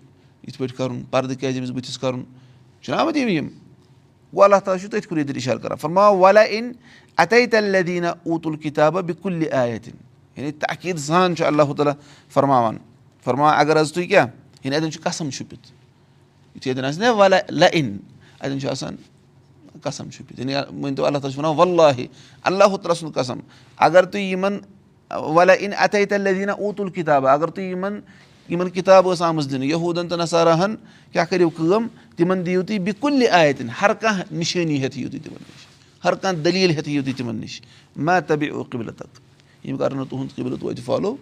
یِتھ 0.47 0.57
پٲٹھۍ 0.57 0.75
کَرُن 0.77 1.01
پَردٕ 1.11 1.35
کیازِ 1.39 1.59
أمِس 1.59 1.71
بٕتھِس 1.71 1.97
کَرُن 1.99 2.23
چھُنہ 2.81 2.95
آمٕتۍ 2.95 3.29
یِم 3.29 3.47
گوٚو 4.33 4.43
اللہ 4.43 4.59
تعالیٰ 4.63 4.81
چھُ 4.81 4.89
تٔتھۍ 4.91 5.07
کُن 5.09 5.17
ییٚتٮ۪ن 5.17 5.35
اِشارٕ 5.35 5.61
کران 5.61 5.77
فرما 5.81 6.07
وَلا 6.09 6.41
اِن 6.41 6.71
اَتے 7.17 7.45
تلدیٖنہ 7.47 8.07
اوٗت 8.07 8.47
الکِتابہ 8.47 9.01
بہِ 9.01 9.15
کُلہِ 9.21 9.51
آیتِن 9.51 9.95
یعنی 10.37 10.51
تقیٖد 10.51 10.97
سان 10.99 11.35
چھُ 11.35 11.45
اللہ 11.45 11.73
تعالیٰ 11.77 11.93
فرماوان 12.33 12.77
فرماوان 13.23 13.55
اَگر 13.59 13.81
حظ 13.81 13.91
تُہۍ 13.93 14.07
کیاہ 14.07 14.27
یعنی 14.63 14.75
اَتٮ۪ن 14.75 14.91
چھُ 14.91 15.01
قسم 15.03 15.29
چھُپِتھ 15.29 15.71
یِتھُے 16.55 16.71
اَتٮ۪ن 16.71 16.85
آسہِ 16.85 17.01
نا 17.01 17.11
وَلا 17.11 17.37
لہ 17.49 17.65
اِن 17.73 17.97
اَتٮ۪ن 18.39 18.59
چھُ 18.59 18.69
آسان 18.69 18.95
قسم 19.81 20.09
چھُپِتھ 20.09 20.39
یعنی 20.39 20.53
مٲنۍتو 20.71 21.05
اللہ 21.05 21.17
تعالیٰ 21.17 21.35
چھُ 21.35 21.39
وَنان 21.39 21.55
وَللہ 21.57 22.07
اللہ 22.43 22.75
تعالیٰ 22.75 22.95
سُنٛد 22.95 23.13
قسم 23.13 23.39
اَگر 23.77 24.05
تُہۍ 24.05 24.21
یِمن 24.21 24.57
وَلا 25.11 25.53
اِن 25.53 25.71
اَتے 25.77 26.05
تلدیٖنہ 26.05 26.51
اوٗت 26.51 26.79
الکِتابہ 26.81 27.29
اَگر 27.29 27.47
تُہۍ 27.47 27.63
یِمن 27.63 27.99
یِمن 28.49 28.69
کِتاب 28.69 29.11
ٲس 29.11 29.21
آمٕژ 29.21 29.49
دِنہٕ 29.51 29.65
یہوٗدن 29.65 30.07
تہٕ 30.07 30.19
نثاراہن 30.19 30.75
کیاہ 31.11 31.25
کٔرِو 31.29 31.49
کٲم 31.49 31.87
تِمن 32.15 32.45
دِیِو 32.45 32.63
تُہۍ 32.63 32.79
بہِ 32.85 32.93
کُلہِ 32.99 33.27
ہر 33.81 33.93
کانٛہہ 33.93 34.23
نِشٲنی 34.31 34.81
ہٮ۪تھ 34.83 34.97
یِیِو 34.97 35.09
تُہۍ 35.09 35.23
تِمن 35.23 35.41
نِش 35.47 35.65
ہر 36.05 36.15
کانٛہہ 36.15 36.41
دٔلیٖل 36.43 36.71
ہٮ۪تھ 36.71 36.89
یِیِو 36.89 37.03
تُہۍ 37.03 37.17
تِمن 37.17 37.35
نِش 37.35 37.61
مہ 37.95 38.19
تبہِ 38.27 38.49
قبلہٕ 38.71 38.95
تَتھ 38.97 39.19
یِم 39.67 39.77
کرن 39.77 39.97
نہٕ 39.97 40.09
تُہُنٛد 40.09 40.35
قبلہٕ 40.35 40.59
توتہِ 40.59 40.83
فالو 40.85 41.15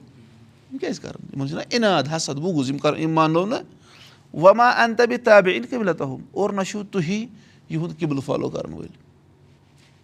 یِم 0.72 0.78
کیازِ 0.78 1.02
کرن 1.02 1.25
یِمن 1.34 1.48
چھُنہ 1.48 1.62
اِناد 1.70 2.04
حسد 2.16 2.40
بوٗز 2.44 2.70
یِم 2.70 2.78
کر 2.78 2.98
یِم 2.98 3.13
مانو 3.13 3.46
نہٕ 3.46 3.63
وما 4.34 4.70
اَن 4.84 4.96
تبہِ 4.96 5.18
تابے 5.24 5.52
اِن 5.56 5.66
قبلہٕ 5.70 5.98
تہُم 5.98 6.22
اور 6.32 6.50
نہ 6.50 6.62
چھُو 6.70 6.84
تُہی 6.92 7.25
یِہُنٛد 7.70 8.00
قبلہٕ 8.00 8.24
فالو 8.25 8.50
کرن 8.50 8.74
وٲلۍ 8.74 8.98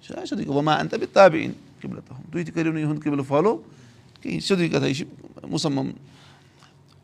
چھُنہ 0.03 0.25
سیٚودُے 0.25 0.51
وما 0.51 0.73
اَن 0.73 0.87
تبہِ 0.87 1.07
تابے 1.13 1.39
اِن 1.43 1.51
قبلہٕ 1.81 2.03
تہُم 2.07 2.21
تُہۍ 2.31 2.43
تہِ 2.45 2.53
کٔرِو 2.53 2.71
نہٕ 2.71 2.81
یِہُنٛد 2.81 3.03
قبلہٕ 3.03 3.25
فالو 3.27 3.57
کِہینۍ 4.21 4.39
سیٚودُے 4.39 4.67
کَتھا 4.69 4.87
یہِ 4.87 4.95
چھِ 4.95 5.05
مُسلمان 5.49 5.91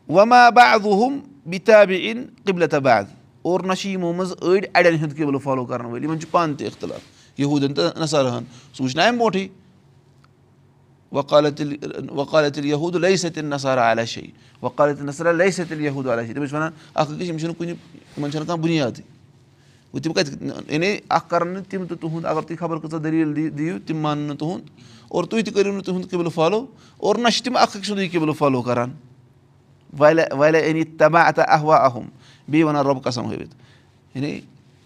وما 0.08 0.48
بادُم 0.56 1.18
بِتابہِ 1.50 1.96
اِن 2.08 2.24
قبلہٕ 2.44 2.68
تباد 2.70 3.04
اور 3.42 3.60
نہ 3.60 3.74
چھِ 3.74 3.90
یِمو 3.90 4.12
منٛز 4.12 4.32
أڑۍ 4.42 4.66
اَڑٮ۪ن 4.74 4.96
ہُنٛد 5.00 5.16
قبلہٕ 5.18 5.40
فالو 5.42 5.64
کرن 5.64 5.84
وٲلۍ 5.86 6.02
یِمن 6.04 6.20
چھُ 6.20 6.30
پانہٕ 6.30 6.56
تہِ 6.58 6.66
اِختِلاف 6.66 7.00
یہوٗدٮ۪ن 7.38 7.74
تہٕ 7.74 8.00
سُہ 8.72 8.82
وٕچھنہ 8.82 9.02
اَمہِ 9.02 9.18
برونٛٹھٕے 9.18 9.48
وقالت 11.12 11.62
وقالت 12.10 12.58
یہوٗد 12.58 12.96
لے 12.96 13.16
سۭتۍ 13.16 13.42
نثارا 13.42 13.92
وقالت 14.62 15.02
نثرا 15.02 15.32
لے 15.32 15.50
سۭتۍ 15.50 15.80
یہوٗد 15.80 16.06
علیٰ 16.06 16.24
تِم 16.34 16.42
ٲسۍ 16.44 16.54
وَنان 16.54 16.72
اکھ 16.94 17.10
أکِس 17.10 17.28
یِم 17.28 17.38
چھِنہٕ 17.38 17.54
کُنہِ 17.58 17.70
یِمن 18.16 18.30
چھنہٕ 18.30 18.46
کانٛہہ 18.46 18.62
بُنیادٕے 18.62 19.02
گوٚو 19.96 20.02
تِم 20.02 20.12
کَتہِ 20.12 20.72
یعنی 20.72 20.96
اکھ 21.08 21.28
کَرن 21.30 21.48
نہٕ 21.48 21.70
تِم 21.70 21.86
تہِ 21.86 21.98
تُہُنٛد 22.00 22.24
اَگر 22.26 22.42
تُہۍ 22.42 22.56
خبر 22.58 22.78
کۭژاہ 22.78 23.00
دٔلیٖل 23.00 23.56
دِیِو 23.58 23.78
تِم 23.86 23.98
مانن 23.98 24.26
نہٕ 24.28 24.36
تُہُنٛد 24.38 24.64
اور 25.08 25.24
تُہۍ 25.24 25.42
تہِ 25.44 25.54
کٔرِو 25.54 25.72
نہٕ 25.72 25.84
تُہُنٛد 25.84 26.10
قبلہٕ 26.10 26.32
فالو 26.34 26.64
اور 26.98 27.16
نہ 27.16 27.28
چھِ 27.28 27.44
تِم 27.44 27.56
اکھ 27.56 27.76
أکۍ 27.76 27.86
سُنٛدُے 27.86 28.08
قبلہٕ 28.08 28.34
فالو 28.38 28.62
کران 28.62 28.90
والہِ 29.98 30.32
والہِ 30.38 30.70
أنی 30.70 30.84
تبا 30.98 31.20
اتا 31.28 31.42
اہم 31.54 32.08
بیٚیہِ 32.48 32.66
وَنان 32.66 32.86
رۄب 32.86 33.02
قسم 33.04 33.30
ہٲوِتھ 33.30 33.54
یعنی 34.14 34.40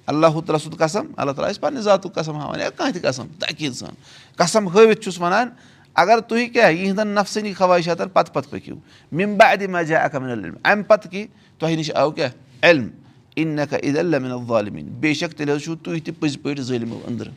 اللہ 0.06 0.40
تعالیٰ 0.46 0.60
سُنٛد 0.64 0.78
قسم 0.78 1.06
اللہ 1.16 1.32
تعالیٰ 1.32 1.50
آسہِ 1.50 1.60
پَنٕنہِ 1.60 1.82
ذاتُک 1.84 2.14
قسم 2.14 2.36
ہاوان 2.36 2.60
یا 2.60 2.70
کانٛہہ 2.70 2.92
تہِ 2.92 3.02
قسم 3.02 3.26
تقیٖد 3.38 3.74
سان 3.76 3.94
قسم 4.36 4.68
ہٲوِتھ 4.68 5.00
چھُس 5.00 5.20
وَنان 5.20 5.48
اَگر 5.96 6.20
تُہۍ 6.20 6.52
کیاہ 6.52 6.70
یِہنٛدٮ۪ن 6.70 7.08
نفسٲنی 7.14 7.52
خواہِشاتن 7.54 8.08
پتہٕ 8.08 8.34
پتہٕ 8.34 8.50
پٔکِو 8.50 8.74
مِمبا 9.12 9.46
ادِ 9.50 9.66
مجا 9.68 9.98
اکمن 9.98 10.30
علم 10.30 10.54
اَمہِ 10.64 10.86
پتہٕ 10.86 11.10
کہِ 11.10 11.26
تۄہہِ 11.58 11.76
نِش 11.76 11.90
آو 11.94 12.10
کیاہ 12.10 12.30
علم 12.62 12.88
اِن 13.36 13.48
نکھا 13.56 13.76
عید 13.82 13.96
المن 13.98 14.32
والمیٖن 14.32 14.88
بے 15.00 15.12
شک 15.14 15.36
تیٚلہِ 15.36 15.56
حظ 15.56 15.62
چھُو 15.64 15.74
تُہۍ 15.74 16.00
تہِ 16.04 16.14
پٔزۍ 16.20 16.42
پٲٹھۍ 16.42 16.62
ظٲلمو 16.62 16.98
أنٛدرٕ 17.08 17.32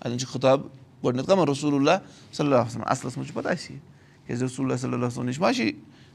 اَتٮ۪ن 0.00 0.18
چھُ 0.18 0.26
خطاب 0.28 0.60
گۄڈٕنیٚتھ 1.04 1.28
کَمن 1.28 1.48
رسول 1.48 1.74
اللہ 1.74 1.98
صلی 2.32 2.46
اللہ 2.46 2.66
وسلم 2.66 2.82
اَصلَس 2.86 3.16
منٛز 3.16 3.28
چھُ 3.28 3.34
پَتہٕ 3.34 3.52
اَسہِ 3.52 3.76
کیازِ 4.26 4.42
رسول 4.42 4.66
اللہ 4.66 4.76
صلی 4.80 4.92
اللہ 4.92 5.06
وسلم 5.06 5.26
نِش 5.28 5.40
ما 5.40 5.52
چھِ 5.52 5.70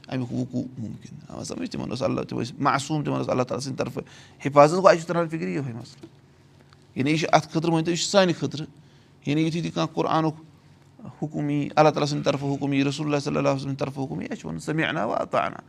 اَمیُک 0.08 0.32
وقوٗع 0.32 0.64
مُمکِن 0.78 1.16
آ 1.28 1.42
سَمجھ 1.44 1.70
تِمن 1.70 1.90
اوس 1.90 2.02
اللہ 2.02 2.20
تِم 2.28 2.40
ٲسۍ 2.40 2.54
معصوٗم 2.58 3.04
تِمن 3.04 3.16
اوس 3.16 3.28
اللہ 3.28 3.42
تعالیٰ 3.42 3.64
سٕنٛدِ 3.64 3.78
طرفہٕ 3.78 4.02
حِفاظت 4.46 4.76
گوٚو 4.76 4.88
اَسہِ 4.88 5.00
چھُ 5.00 5.08
تران 5.08 5.28
فِکرِ 5.28 5.48
یِہوے 5.48 5.72
مَسلہٕ 5.72 6.08
یعنی 6.94 7.10
یہِ 7.10 7.18
چھُ 7.20 7.28
اَتھ 7.32 7.48
خٲطرٕ 7.48 7.70
مٲنۍ 7.70 7.84
تو 7.84 7.90
یہِ 7.90 7.98
چھُ 7.98 8.06
سانہِ 8.10 8.34
خٲطرٕ 8.38 8.66
یعنی 9.26 9.42
یِتھُے 9.42 9.60
تہِ 9.62 9.72
کانٛہہ 9.74 9.94
قۄرانُک 9.94 10.34
حُکُم 11.22 11.50
یی 11.50 11.68
اللہ 11.76 11.90
تعالیٰ 11.90 12.08
سٕنٛدِ 12.08 12.24
طرفہٕ 12.24 12.52
حُکُم 12.52 12.72
رسول 12.88 13.20
صلی 13.20 13.36
اللہ 13.36 13.58
سٕنٛدِ 13.58 13.78
طرفہٕ 13.78 14.02
حُکُم 14.04 14.20
یی 14.20 14.26
اَسہِ 14.30 14.40
چھُ 14.40 14.48
وَنُن 14.48 14.60
سَمے 14.60 14.84
اَنا 14.84 15.04
وا 15.04 15.16
اَتا 15.16 15.44
اَنا 15.46 15.60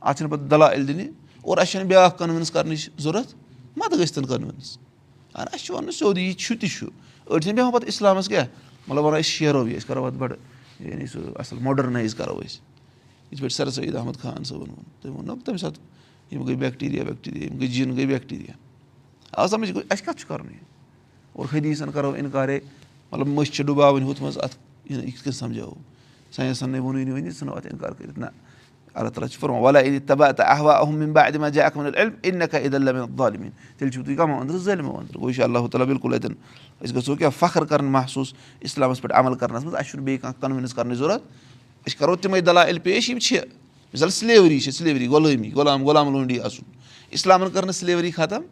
اَتھ 0.00 0.18
چھِنہٕ 0.18 0.30
پَتہٕ 0.32 0.48
دَلال 0.50 0.88
دِنہِ 0.88 1.08
اور 1.48 1.58
اَسہِ 1.58 1.72
چھَنہٕ 1.72 1.88
بیٛاکھ 1.88 2.18
کَنوِنٕس 2.18 2.50
کَرنٕچ 2.50 2.90
ضوٚرَتھ 3.00 3.34
مَتہٕ 3.76 3.98
گٔژھۍ 3.98 4.14
تَن 4.14 4.26
کَنوِنٕس 4.26 4.76
اَہن 5.34 5.46
اَسہِ 5.52 5.64
چھُ 5.66 5.74
وَنُن 5.74 5.92
سیوٚد 5.92 6.18
یہِ 6.18 6.34
چھُ 6.36 6.56
تہِ 6.60 6.68
چھُ 6.70 6.86
أڑۍ 7.30 7.40
چھِنہٕ 7.42 7.54
بیٚہوان 7.54 7.72
پَتہٕ 7.72 7.88
اِسلامَس 7.88 8.28
کیٛاہ 8.28 8.46
مطلب 8.86 9.04
وَنو 9.04 9.16
أسۍ 9.16 9.30
شیرو 9.36 9.66
یہِ 9.68 9.76
أسۍ 9.76 9.86
کَرو 9.88 10.04
اَتھ 10.06 10.14
بَڑٕ 10.14 10.36
یعنی 10.80 11.06
سُہ 11.06 11.20
اَصٕل 11.40 11.58
ماڈٔرنایز 11.62 12.14
کَرو 12.14 12.38
أسۍ 12.38 12.58
یِتھ 13.30 13.40
پٲٹھۍ 13.42 13.56
سر 13.56 13.70
سید 13.70 13.96
احمد 13.96 14.20
خان 14.22 14.44
صٲبَن 14.44 14.70
ووٚن 14.70 14.84
تٔمۍ 15.00 15.12
ووٚن 15.12 15.26
نہ 15.26 15.44
تَمہِ 15.44 15.60
ساتہٕ 15.60 15.82
یِم 16.32 16.44
گٔے 16.46 16.54
بیکٹیٖریا 16.54 17.02
ویکٹیٖریا 17.08 17.44
یِم 17.44 17.58
گٔے 17.58 17.66
جِن 17.66 17.96
گٔے 17.96 18.06
بیکٹیٖریا 18.06 18.54
آ 19.32 19.46
سَمجھ 19.46 19.72
گوٚو 19.72 19.84
اَسہِ 19.90 20.04
کَتھ 20.06 20.20
چھُ 20.20 20.28
کَرُن 20.28 20.50
یہِ 20.52 20.60
اور 21.32 21.46
حدیٖثَن 21.52 21.92
کَرو 21.92 22.10
اِنکارے 22.18 22.58
مطلب 23.12 23.26
مٔچھۍ 23.26 23.52
چھِ 23.54 23.64
ڈُباوٕنۍ 23.64 24.04
ہُتھ 24.08 24.22
منٛز 24.22 24.38
اَتھ 24.38 24.56
یہِ 24.90 25.04
یِتھ 25.04 25.22
کٔنۍ 25.24 25.36
سَمجھاوو 25.36 25.74
ساینَسَن 26.32 26.70
نَے 26.70 26.78
ووٚنُے 26.78 27.04
نہٕ 27.04 27.14
وۄنۍ 27.14 27.30
ژھٕنو 27.30 27.54
اَتھ 27.56 27.66
اِنکار 27.66 27.92
کٔرِتھ 27.98 28.18
نہ 28.18 28.26
اللہ 28.94 29.08
تعالیٰ 29.08 29.28
فرما 29.40 29.58
وَلا 29.58 29.80
تبا 30.06 30.30
تہٕ 30.30 30.46
احوا 30.46 30.76
احم 30.78 31.12
با 31.12 31.20
اِدما 31.20 31.48
جا 31.48 31.66
اکھ 31.66 31.78
اِن 31.78 32.38
نکھا 32.38 32.58
عید 32.58 32.74
اللہ 32.74 32.90
والمیٖن 33.16 33.50
تیٚلہِ 33.78 33.92
چھُو 33.94 34.02
تُہۍ 34.02 34.16
کَمو 34.16 34.40
أنٛدرٕ 34.40 34.58
ظٲلمو 34.58 34.98
أنٛدرٕ 34.98 35.32
چھُ 35.34 35.42
اللہ 35.42 35.66
تعالیٰ 35.72 35.88
بِلکُل 35.88 36.14
اَتٮ۪ن 36.14 36.34
أسۍ 36.84 36.94
گژھو 36.96 37.14
کیٛاہ 37.16 37.30
فخر 37.38 37.64
کَرُن 37.64 37.84
محسوٗس. 37.92 38.32
اِسلامَس 38.60 39.02
پٮ۪ٹھ 39.02 39.14
عمل 39.18 39.34
کَرنَس 39.34 39.62
منٛز 39.64 39.74
اَسہِ 39.74 39.90
چھُنہٕ 39.90 40.04
بیٚیہِ 40.04 40.20
کانٛہہ 40.20 40.40
کَنوِنٕس 40.40 40.74
کَرنٕچ 40.74 40.98
ضوٚرَتھ 40.98 41.22
أسۍ 41.86 41.98
کَرو 41.98 42.16
تِمَے 42.16 42.40
دَلایل 42.40 42.78
پیش 42.78 43.10
یِم 43.10 43.18
چھِ 43.18 43.38
مِثال 43.92 44.10
سِلیؤری 44.10 44.60
چھِ 44.60 44.72
سِلیؤری 44.72 45.06
غلٲمی 45.06 45.50
غلام 45.56 45.84
غلام 45.86 46.12
لونڈی 46.12 46.40
آسُن 46.40 46.70
اِسلامَن 47.10 47.50
کٔر 47.50 47.62
نہٕ 47.62 47.74
سِلیؤری 47.74 48.10
ختم 48.10 48.42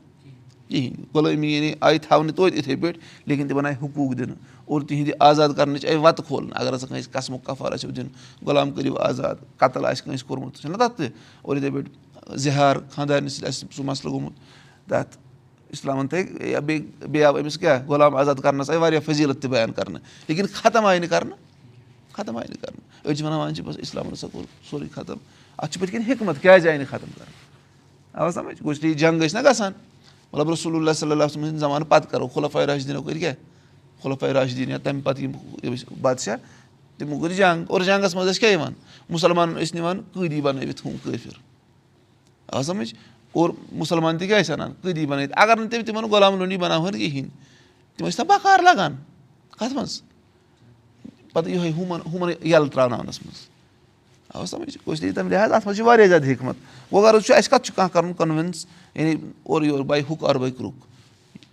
کِہیٖنۍ 0.68 1.04
غلٲمی 1.14 1.72
آیہِ 1.80 2.00
تھاونہٕ 2.00 2.34
توتہِ 2.36 2.56
یِتھَے 2.58 2.76
پٲٹھۍ 2.76 3.00
لیکِن 3.26 3.48
تِمَن 3.48 3.66
آیہِ 3.66 3.76
حقوٗق 3.76 4.18
دِنہٕ 4.18 4.36
اور 4.64 4.80
تِہِنٛدِ 4.80 5.12
آزاد 5.18 5.48
کَرنٕچ 5.56 5.86
آیہِ 5.86 5.96
وَتہٕ 5.96 6.26
کھولنہٕ 6.26 6.60
اگر 6.60 6.74
ہسا 6.74 6.86
کٲنٛسہِ 6.86 7.12
قسمُک 7.12 7.44
کفر 7.44 7.72
آسیو 7.72 7.90
دیُن 7.90 8.08
غلام 8.46 8.70
کٔرِو 8.70 8.98
آزاد 8.98 9.34
قتل 9.58 9.84
آسہِ 9.84 10.04
کٲنٛسہِ 10.04 10.26
کوٚرمُت 10.26 10.56
چھُنہ 10.60 10.76
تَتھ 10.76 10.96
تہِ 10.96 11.08
اور 11.42 11.56
یِتھَے 11.56 11.70
پٲٹھۍ 11.70 12.36
زِہار 12.36 12.76
خاندارنہِ 12.94 13.30
سۭتۍ 13.30 13.48
آسہِ 13.48 13.68
سُہ 13.76 13.84
مَسلہٕ 13.84 14.12
گوٚمُت 14.12 14.32
تَتھ 14.88 15.16
اِسلامَن 15.70 16.06
یا 16.40 16.58
بیٚیہِ 16.58 17.08
بیٚیہِ 17.10 17.24
آو 17.24 17.38
أمِس 17.38 17.58
کیٛاہ 17.58 17.86
غلام 17.88 18.16
آزاد 18.16 18.34
کَرنَس 18.42 18.70
آیہِ 18.70 18.80
واریاہ 18.80 19.00
فٔضیٖلت 19.00 19.42
تہِ 19.42 19.50
بیان 19.50 19.72
کَرنہٕ 19.72 20.00
لیکِن 20.28 20.46
ختم 20.52 20.86
آیہِ 20.86 21.00
نہٕ 21.00 21.10
کَرنہٕ 21.10 21.36
ختم 22.12 22.36
آیہِ 22.36 22.50
نہٕ 22.50 22.60
کَرنہٕ 22.60 23.06
أڑۍ 23.06 23.14
چھِ 23.14 23.24
وَنان 23.24 23.38
وۄنۍ 23.38 23.54
چھِ 23.54 23.64
بَس 23.64 23.76
اِسلامَن 23.78 24.12
ہسا 24.12 24.26
کوٚر 24.32 24.44
سورُے 24.70 24.86
ختم۔ 24.94 25.16
اَتھ 25.58 25.72
چھُ 25.72 25.80
پٔتۍ 25.80 25.90
کِنۍ 25.90 26.10
حِکمت 26.10 26.42
کیٛازِ 26.42 26.68
آیہِ 26.68 26.78
نہٕ 26.78 26.88
ختم 26.88 27.10
کَرنہٕ 27.18 27.34
آو 28.12 28.30
سَمٕجھ؟ 28.30 28.62
گوٚو 28.62 28.86
یہِ 28.86 28.96
جنٛگ 28.96 29.22
ٲسۍ 29.22 29.42
نہ 29.42 29.50
گژھان 29.50 29.72
مطلب 30.32 30.50
رسول 30.50 30.76
اللہ 30.76 30.92
صلی 30.92 31.10
اللہ 31.10 31.28
سٕنٛدۍ 31.32 31.58
زمانہٕ 31.58 31.88
پَتہٕ 31.88 32.10
کَرو 32.10 32.26
خُلفاے 32.34 32.66
راشدیٖنو 32.66 33.02
کٔرۍ 33.02 33.18
کیٛاہ 33.18 33.34
خُلفاے 34.02 34.32
راشدیٖن 34.32 34.70
یا 34.70 34.78
تَمہِ 34.82 35.02
پَتہٕ 35.04 35.22
یِم 35.22 35.74
بادشاہ 36.00 36.36
تِمو 36.98 37.18
کٔر 37.20 37.32
جنٛگ 37.34 37.64
اور 37.68 37.80
جنٛگَس 37.80 38.14
منٛز 38.14 38.28
ٲسۍ 38.28 38.40
کیٛاہ 38.40 38.52
یِوان 38.52 38.72
مُسلمانَن 39.10 39.56
ٲسۍ 39.62 39.74
نِوان 39.74 40.00
قٲدی 40.12 40.40
بَنٲوِتھ 40.40 40.86
ہُم 40.86 40.96
کٲفِر 41.04 41.38
آ 42.48 42.62
سَمٕجھ 42.62 42.94
اور 43.32 43.50
مُسلمان 43.72 44.18
تہِ 44.18 44.26
کیٛاہ 44.28 44.40
ٲسۍ 44.42 44.52
اَنان 44.52 44.72
قٲدی 44.82 45.06
بَنٲوِتھ 45.06 45.32
اگر 45.36 45.56
نہٕ 45.56 45.70
تِم 45.70 45.82
تِمَن 45.86 46.04
غلام 46.10 46.38
لونڈی 46.38 46.56
بَناوہَن 46.56 46.98
کِہیٖنۍ 46.98 47.28
تِم 47.96 48.06
ٲسۍ 48.06 48.18
نہ 48.18 48.24
بَکار 48.28 48.62
لگان 48.62 48.96
کَتھ 49.58 49.72
منٛز 49.72 50.00
پَتہٕ 51.32 51.50
یِہوے 51.50 51.70
ہُمَن 51.76 52.00
ہُمَن 52.12 52.32
یَلہٕ 52.42 52.70
ترٛاوناونَس 52.72 53.22
منٛز 53.22 53.55
لِحاظ 54.36 55.52
اَتھ 55.52 55.66
منٛز 55.66 55.76
چھِ 55.76 55.84
واریاہ 55.86 56.06
زیادٕ 56.06 56.30
حِکمت 56.30 56.56
وۄنۍ 56.92 57.02
غرض 57.04 57.24
چھُ 57.24 57.34
اَسہِ 57.34 57.50
کَتھ 57.50 57.66
چھُ 57.66 57.74
کانٛہہ 57.76 57.92
کَرُن 57.92 58.12
کَنوِنٕس 58.12 58.66
یعنی 58.94 59.14
اورٕ 59.42 59.64
یورٕ 59.66 59.84
باے 59.86 60.00
ہُک 60.10 60.24
اَرٕ 60.24 60.38
باے 60.40 60.50
کُرُک 60.50 60.74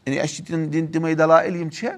یعنی 0.06 0.20
اَسہِ 0.20 0.36
چھِ 0.36 0.46
تِم 0.48 0.66
دِنۍ 0.66 0.92
تِمَے 0.94 1.14
دَلایل 1.16 1.56
یِم 1.56 1.70
چھےٚ 1.70 1.96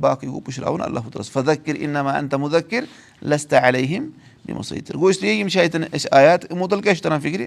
باقٕے 0.00 0.28
گوٚو 0.28 0.40
پُشراوُن 0.44 0.82
اللہ 0.82 1.08
تعالیٰ 1.12 2.14
اَن 2.16 2.28
تَمُدکِر 2.28 2.84
لَستا 3.22 3.68
علیہم 3.68 4.08
یِمو 4.48 4.62
سۭتۍ 4.62 4.94
گوٚو 4.94 5.08
اس 5.08 5.22
لیے 5.22 5.32
یِم 5.32 5.48
چھِ 5.48 5.60
اَتٮ۪ن 5.60 5.84
أسۍ 5.92 6.08
آیات 6.12 6.44
یِمو 6.50 6.68
تَل 6.68 6.80
کیٛاہ 6.80 6.94
چھُ 6.94 7.02
تَران 7.02 7.20
فِکرِ 7.20 7.46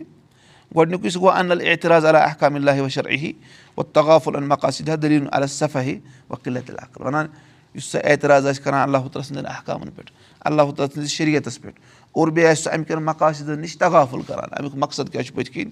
گۄڈنیُکُے 0.75 1.09
سُہ 1.09 1.19
گوٚو 1.19 1.31
اَنل 1.31 1.61
اعتراض 1.67 2.05
علیٰ 2.05 2.21
احکام 2.21 2.55
اللہ 2.55 2.81
وشرعی 2.81 3.31
و 3.77 3.83
تغافُل 3.83 4.35
ان 4.35 4.47
مقاصد 4.47 4.89
دلیٖل 5.01 5.27
علیٰ 5.31 5.47
صفحی 5.47 5.97
وکِلت 6.29 6.69
العقل 6.69 7.03
وَنان 7.05 7.27
یُس 7.75 7.85
سُہ 7.91 7.99
اعتراض 8.03 8.47
آسہِ 8.47 8.63
کران 8.63 8.81
اللہ 8.81 8.97
تعالیٰ 8.97 9.23
سٕنٛدٮ۪ن 9.23 9.45
احکامَن 9.45 9.89
پٮ۪ٹھ 9.95 10.11
اللہ 10.45 10.61
تعالیٰ 10.61 10.87
سٕنٛدِس 10.93 11.11
شریعتَس 11.11 11.61
پٮ۪ٹھ 11.61 11.79
اور 12.11 12.27
بیٚیہِ 12.27 12.51
آسہِ 12.51 12.63
سُہ 12.63 12.73
اَمہِ 12.73 12.87
کٮ۪ن 12.87 13.03
مقاصدن 13.03 13.59
نِش 13.61 13.77
تغافُل 13.77 14.21
کران 14.21 14.49
اَمیُک 14.51 14.75
مقصد 14.75 15.11
کیاہ 15.11 15.23
چھُ 15.23 15.35
پٔتھۍ 15.35 15.53
کِنۍ 15.53 15.71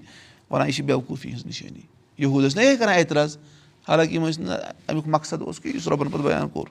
وَنان 0.49 0.67
یہِ 0.67 0.75
چھِ 0.75 0.83
بیوقوٗفی 0.83 1.29
ہٕنٛز 1.29 1.45
نِشٲنی 1.45 1.81
یہوٗد 2.17 2.45
ٲسۍ 2.45 2.55
نہ 2.57 2.61
یِہے 2.61 2.75
کران 2.77 2.97
اعتراض 2.97 3.37
حالانکہِ 3.87 4.15
یِم 4.15 4.27
ٲسۍ 4.27 4.41
نہٕ 4.41 4.59
اَمیُک 4.87 5.03
مقصد 5.07 5.41
اوس 5.41 5.59
کہِ 5.59 5.75
یُس 5.75 5.87
رۄبَن 5.87 6.09
پَتہٕ 6.09 6.25
بَیان 6.25 6.49
کوٚر 6.49 6.67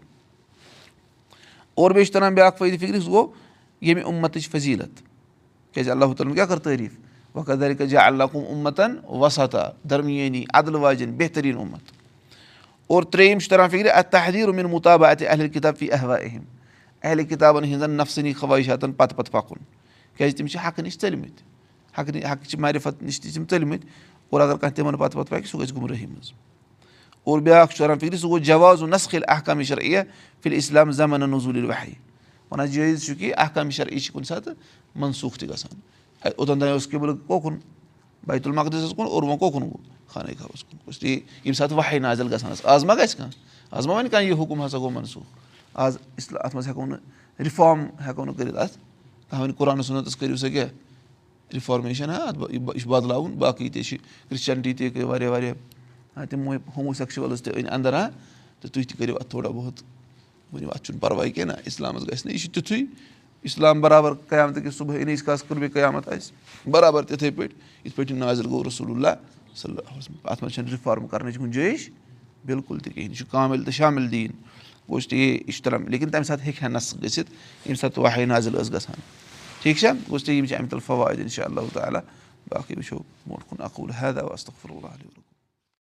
اور 1.74 1.90
بیٚیہِ 1.90 2.06
چھُ 2.06 2.14
تران 2.14 2.34
بیٛاکھ 2.34 2.58
فٲیدٕ 2.58 2.80
فِکرِ 2.80 3.02
سُہ 3.02 3.10
گوٚو 3.10 3.32
ییٚمہِ 3.80 4.04
اُمتٕچ 4.04 4.48
فضیٖلت 4.48 5.02
کیازِ 5.74 5.90
اللہ 5.90 6.04
تعالیٰ 6.04 6.26
ہن 6.26 6.34
کیاہ 6.34 6.46
کٔر 6.46 6.58
تعٲریٖف 6.58 6.92
وقت 7.34 7.60
درِ 7.60 7.86
جا 7.86 8.06
اللہ 8.06 8.24
کُم 8.32 8.42
اُمتن 8.48 8.96
وسطا 9.08 9.68
درمیٲنی 9.90 10.44
عدل 10.54 10.74
واجٮ۪ن 10.74 11.12
بہتریٖن 11.16 11.56
اُمت 11.56 11.92
اور 12.86 13.02
ترٛیٚیِم 13.02 13.38
چھُ 13.38 13.50
تران 13.50 13.68
فِکرِ 13.70 13.90
اَتھ 13.90 14.10
تحدیٖر 14.10 14.48
اُمِن 14.48 14.66
مُطابع 14.66 15.10
اَتہِ 15.10 15.28
اہلِ 15.28 15.52
کِتاب 15.52 15.76
فی 15.78 15.92
احوا 15.92 16.16
اہم 16.16 16.42
اہلِ 17.06 17.24
کِتابَن 17.28 17.64
ہِنٛزن 17.64 17.90
نفسٲنی 17.96 18.32
خٲہِشاتَن 18.32 18.92
پتہٕ 18.92 19.16
پتہٕ 19.16 19.32
پَکُن 19.32 19.64
کیازِ 20.16 20.36
تِم 20.36 20.46
چھِ 20.46 20.58
حقہٕ 20.66 20.84
نِش 20.84 20.98
ژٔلمٕتۍ 21.00 21.42
حقہٕ 21.98 22.32
حقچہِ 22.32 22.60
معرفت 22.60 23.02
نِش 23.02 23.20
تہِ 23.20 23.30
چھِ 23.30 23.34
تِم 23.34 23.44
ژٔلمٕتۍ 23.50 23.86
اور 24.30 24.40
اگر 24.40 24.56
کانٛہہ 24.56 24.76
تِمن 24.76 24.96
پتہٕ 24.96 25.18
پتہٕ 25.18 25.30
پَکہِ 25.30 25.48
سُہ 25.50 25.60
گژھِ 25.60 25.74
گُمرٲہی 25.76 26.06
منٛز 26.06 26.32
اور 27.24 27.40
بیٛاکھ 27.40 27.74
چھُ 27.74 27.78
تران 27.78 27.98
فِکرِ 27.98 28.18
سُہ 28.18 28.28
گوٚو 28.28 28.38
جوازُن 28.38 28.90
نسخل 28.90 29.22
احکامِ 29.28 29.64
شرعیہ 29.68 30.00
فِل 30.42 30.54
اِسلام 30.54 30.92
زمانن 30.92 31.30
نظوٗل 31.30 31.64
وحی 31.64 31.92
وَنان 32.50 32.66
جٲیِز 32.70 33.06
چھُ 33.06 33.18
کہِ 33.18 33.32
احکامِ 33.36 33.72
شرعی 33.72 33.98
چھِ 33.98 34.12
کُنہِ 34.12 34.26
ساتہٕ 34.26 34.54
منسوٗخ 34.94 35.38
تہِ 35.38 35.48
گژھان 35.48 35.80
اوٚتن 36.36 36.58
تانۍ 36.58 36.72
اوس 36.72 36.88
قبلہٕ 36.90 37.16
کوکُن 37.26 37.58
بیتُل 38.26 38.52
مقدسَس 38.52 38.94
کُن؟ 38.96 39.06
اور 39.06 39.22
وۄنۍ 39.22 39.38
کوکُن 39.38 39.62
گوٚو 39.62 39.82
خانہ 40.06 40.32
کعبَس 40.38 40.64
کُن 40.64 41.06
ییٚمہِ 41.06 41.56
ساتہٕ 41.56 41.78
وحے 41.78 41.98
نازل 41.98 42.32
گژھان 42.34 42.52
ٲس 42.52 42.64
آز 42.64 42.84
ما 42.84 42.94
گژھِ 42.94 43.16
کانٛہہ 43.16 43.76
آز 43.76 43.86
ما 43.86 43.94
وَنہِ 43.94 44.10
کانٛہہ 44.10 44.28
یہِ 44.28 44.38
حُکُم 44.38 44.64
ہسا 44.64 44.78
گوٚو 44.78 44.90
منسوٗخ 44.90 45.45
آز 45.84 45.98
اِسلام 46.16 46.40
اَتھ 46.44 46.54
منٛز 46.56 46.68
ہٮ۪کو 46.68 46.86
نہٕ 46.86 47.44
رِفارم 47.46 47.86
ہٮ۪کو 48.06 48.24
نہٕ 48.24 48.36
کٔرِتھ 48.36 48.56
اَتھ 48.56 48.76
کانٛہہ 49.30 49.42
وَنہِ 49.42 49.56
قۄرانَس 49.56 49.86
سُنٛد 49.86 50.18
کٔرِو 50.20 50.36
سا 50.36 50.48
کیٛاہ 50.48 51.54
رِفارمیشن 51.54 52.10
ہا 52.10 52.16
اَتھ 52.28 52.38
یہِ 52.50 52.80
چھُ 52.80 52.88
بدلاوُن 52.90 53.32
باقٕے 53.38 53.68
تہِ 53.70 53.82
چھِ 53.84 53.98
کرٛسچَنٹی 54.28 54.72
تہِ 54.74 54.94
گٔے 54.94 55.04
واریاہ 55.04 55.30
واریاہ 55.30 56.24
تِم 56.30 56.48
ہومو 56.76 56.92
سیٚکشوَلٕز 56.92 57.42
تہِ 57.42 57.52
أنۍ 57.54 57.72
اَنٛدر 57.72 57.92
ہا 57.92 58.08
تہٕ 58.60 58.70
تُہۍ 58.72 58.84
تہِ 58.88 58.98
کٔرِو 58.98 59.16
اَتھ 59.16 59.30
تھوڑا 59.30 59.48
بہت 59.48 59.82
ؤنِو 60.52 60.70
اَتھ 60.70 60.82
چھُنہٕ 60.84 61.00
پَرواے 61.00 61.30
کیٚنٛہہ 61.30 61.56
نہ 61.56 61.62
اِسلامَس 61.66 62.02
گژھِ 62.08 62.26
نہٕ 62.26 62.32
یہِ 62.32 62.40
چھُ 62.40 62.52
تیُتھُے 62.54 62.84
اِسلام 63.44 63.80
برابر 63.80 64.14
قیامتہٕ 64.28 64.62
کِس 64.62 64.74
صُبحٲے 64.78 65.04
نٔیِس 65.04 65.22
کالَس 65.22 65.44
قُربِ 65.48 65.72
قیامَت 65.72 66.08
آسہِ 66.08 66.68
برابر 66.70 67.02
تِتھَے 67.04 67.30
پٲٹھۍ 67.30 67.54
یِتھ 67.84 67.96
پٲٹھۍ 67.96 68.10
یہِ 68.10 68.18
نازِر 68.18 68.48
گوٚو 68.48 68.64
رسول 68.68 68.90
اللہ 68.90 69.14
صلی 69.56 69.72
اللہ 69.72 70.28
اَتھ 70.30 70.42
منٛز 70.42 70.54
چھَنہٕ 70.54 70.72
رِفارم 70.72 71.06
کَرنٕچ 71.06 71.38
گُنجٲیِش 71.38 71.88
بِلکُل 72.46 72.78
تہِ 72.78 72.92
کِہیٖنۍ 72.94 73.10
یہِ 73.10 73.16
چھُ 73.18 73.30
کامِل 73.30 73.64
تہٕ 73.64 73.74
شامِل 73.74 74.10
دیٖن 74.10 74.32
گوٚو 74.88 75.00
چھُ 75.00 75.16
یہِ 75.16 75.52
چھُ 75.52 75.62
تَران 75.64 75.84
لیکِن 75.90 76.10
تَمہِ 76.10 76.26
ساتہٕ 76.26 76.44
ہیٚکہِ 76.46 76.62
ہا 76.62 76.68
نَسہٕ 76.68 77.02
گٔژھِتھ 77.02 77.30
ییٚمہِ 77.30 77.78
ساتہٕ 77.80 78.02
وحے 78.04 78.24
نازِل 78.24 78.56
ٲس 78.56 78.72
گژھان 78.72 79.00
ٹھیٖک 79.62 79.78
چھا 79.78 79.92
گوٚژھ 80.10 80.24
تہِ 80.24 80.34
یِم 80.34 80.46
چھِ 80.46 80.56
اَمہِ 80.56 80.70
تَل 80.70 80.80
فواد 80.86 81.18
اِنشاء 81.18 81.44
اللہ 81.44 81.72
تعالیٰ 81.72 82.00
باقٕے 82.48 82.74
وٕچھو 82.76 82.98
برونٛٹھ 83.26 83.48
کُن 83.48 83.90
علیہ 84.90 85.35